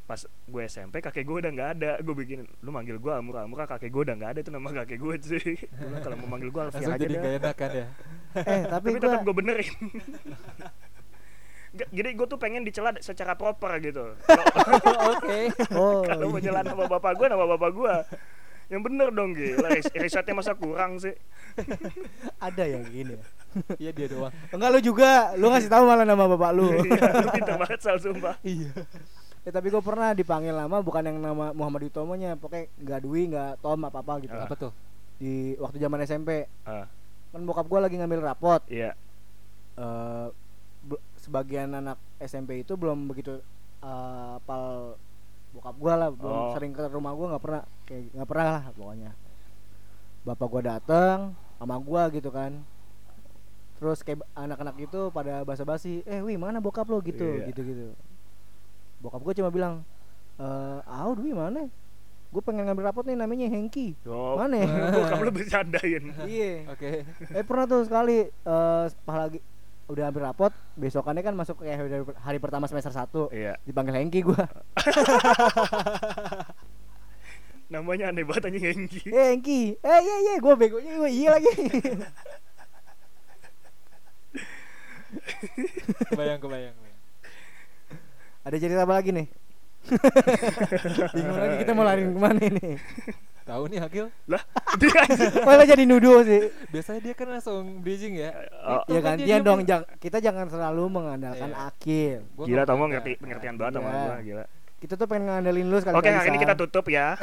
[0.05, 1.93] Pas gue SMP kakek gue udah nggak ada.
[2.03, 4.41] Gue bikin lu manggil gue amura amura kakek gue udah nggak ada.
[4.43, 5.55] Itu nama kakek gue sih.
[6.05, 7.87] Kalau mau manggil gue Alfian aja jadi gak enak kan ya?
[8.31, 9.75] Eh, tapi tapi tetap gua gue benerin.
[11.71, 14.19] Jadi gue tuh pengen dicela secara proper gitu.
[15.07, 15.55] Oke.
[15.71, 16.03] Oh.
[16.03, 16.51] kalau mau iya.
[16.51, 17.95] jalan nama bapak gue nama bapak gue.
[18.71, 21.15] Yang bener dong gila Ris- risetnya masa kurang sih.
[22.43, 23.23] Ada yang gini ya.
[23.77, 26.67] Iya dia doang Enggak lu juga, lu ngasih tahu malah nama bapak lu.
[26.87, 28.71] iya lu pintar banget sal sumpah iya.
[29.41, 33.51] Ya tapi gue pernah dipanggil nama bukan yang nama Muhammad Utomonya, pokoknya nggak Dwi, nggak
[33.59, 34.33] Tom apa apa gitu.
[34.33, 34.45] Ah.
[34.45, 34.73] apa tuh
[35.17, 36.85] Di waktu zaman SMP, ah
[37.31, 38.59] kan bokap gue lagi ngambil rapot.
[38.67, 38.91] iya
[39.73, 40.27] eh
[40.83, 43.39] be- sebagian anak SMP itu belum begitu
[43.81, 44.97] eh, apal
[45.51, 46.53] bokap gua lah belum Oh.
[46.53, 49.11] sering ke rumah gua nggak pernah kayak nggak pernah lah pokoknya
[50.23, 51.19] bapak gua datang
[51.57, 52.61] sama gua gitu kan
[53.81, 57.01] terus kayak anak-anak itu pada basa-basi eh wih mana bokap lo?
[57.01, 57.49] Gitu Iya.
[57.49, 57.85] gitu gitu
[59.01, 59.75] bokap gua cuma bilang
[60.37, 61.65] eh ah Dwi mana?
[62.31, 64.69] Gue pengen ngambil rapot nih namanya Hengki oh Mana ya?
[65.03, 66.05] bokap lu bercandain.
[66.31, 66.53] Iya.
[66.71, 67.03] Oke.
[67.35, 69.43] Eh pernah tuh sekali eh pas lagi
[69.91, 71.91] udah ambil rapot besokannya kan masuk kayak hari,
[72.23, 73.59] hari pertama semester 1 iya.
[73.67, 74.47] dipanggil Hengki gua.
[77.71, 81.51] Namanya aneh banget anjing Hengki eh Hengki eh iya iya gua begonya gua iya lagi
[86.11, 86.99] kebayang kebayang kebayang.
[88.41, 89.29] ada cerita apa lagi nih?
[91.17, 92.77] Bingung lagi kita mau lari ke mana ini.
[93.45, 94.07] Tahu nih Akil?
[94.29, 94.43] Lah
[94.79, 95.03] dia
[95.49, 96.53] malah jadi nuduh sih.
[96.71, 98.31] Biasanya dia kan langsung bridging ya.
[98.63, 101.67] Oh, Itu ya kan dia gantian dong jang, kita jangan selalu mengandalkan Iya.
[101.67, 102.19] akil.
[102.37, 102.75] Gua gila ada.
[102.77, 103.99] ngerti pengertian banget sama Iya.
[103.99, 104.45] gua gila.
[104.81, 107.13] Kita tuh pengen ngandelin lu sekali oke ini kita tutup ya.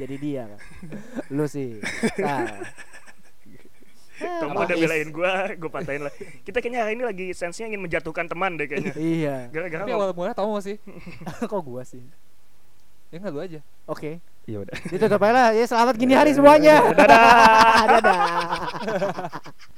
[0.00, 0.60] Jadi dia kan
[1.28, 1.76] lu sih
[2.18, 2.48] nah.
[4.42, 6.12] Tomo udah belain gua gua patahin lah.
[6.46, 8.94] Kita kayaknya hari ini lagi sensinya ingin menjatuhkan teman deh kayaknya.
[8.96, 9.36] Iya.
[9.50, 10.76] Gara-gara tapi awal mulanya tahu gak sih?
[11.50, 12.02] Kok gua sih?
[13.12, 13.60] Ya nggak lu aja.
[13.84, 14.24] Oke.
[14.48, 14.76] Iya udah.
[14.88, 15.48] Ditutup aja lah.
[15.52, 16.80] Ya selamat gini hari semuanya.
[16.96, 17.84] Dadah.
[18.00, 19.72] Dadah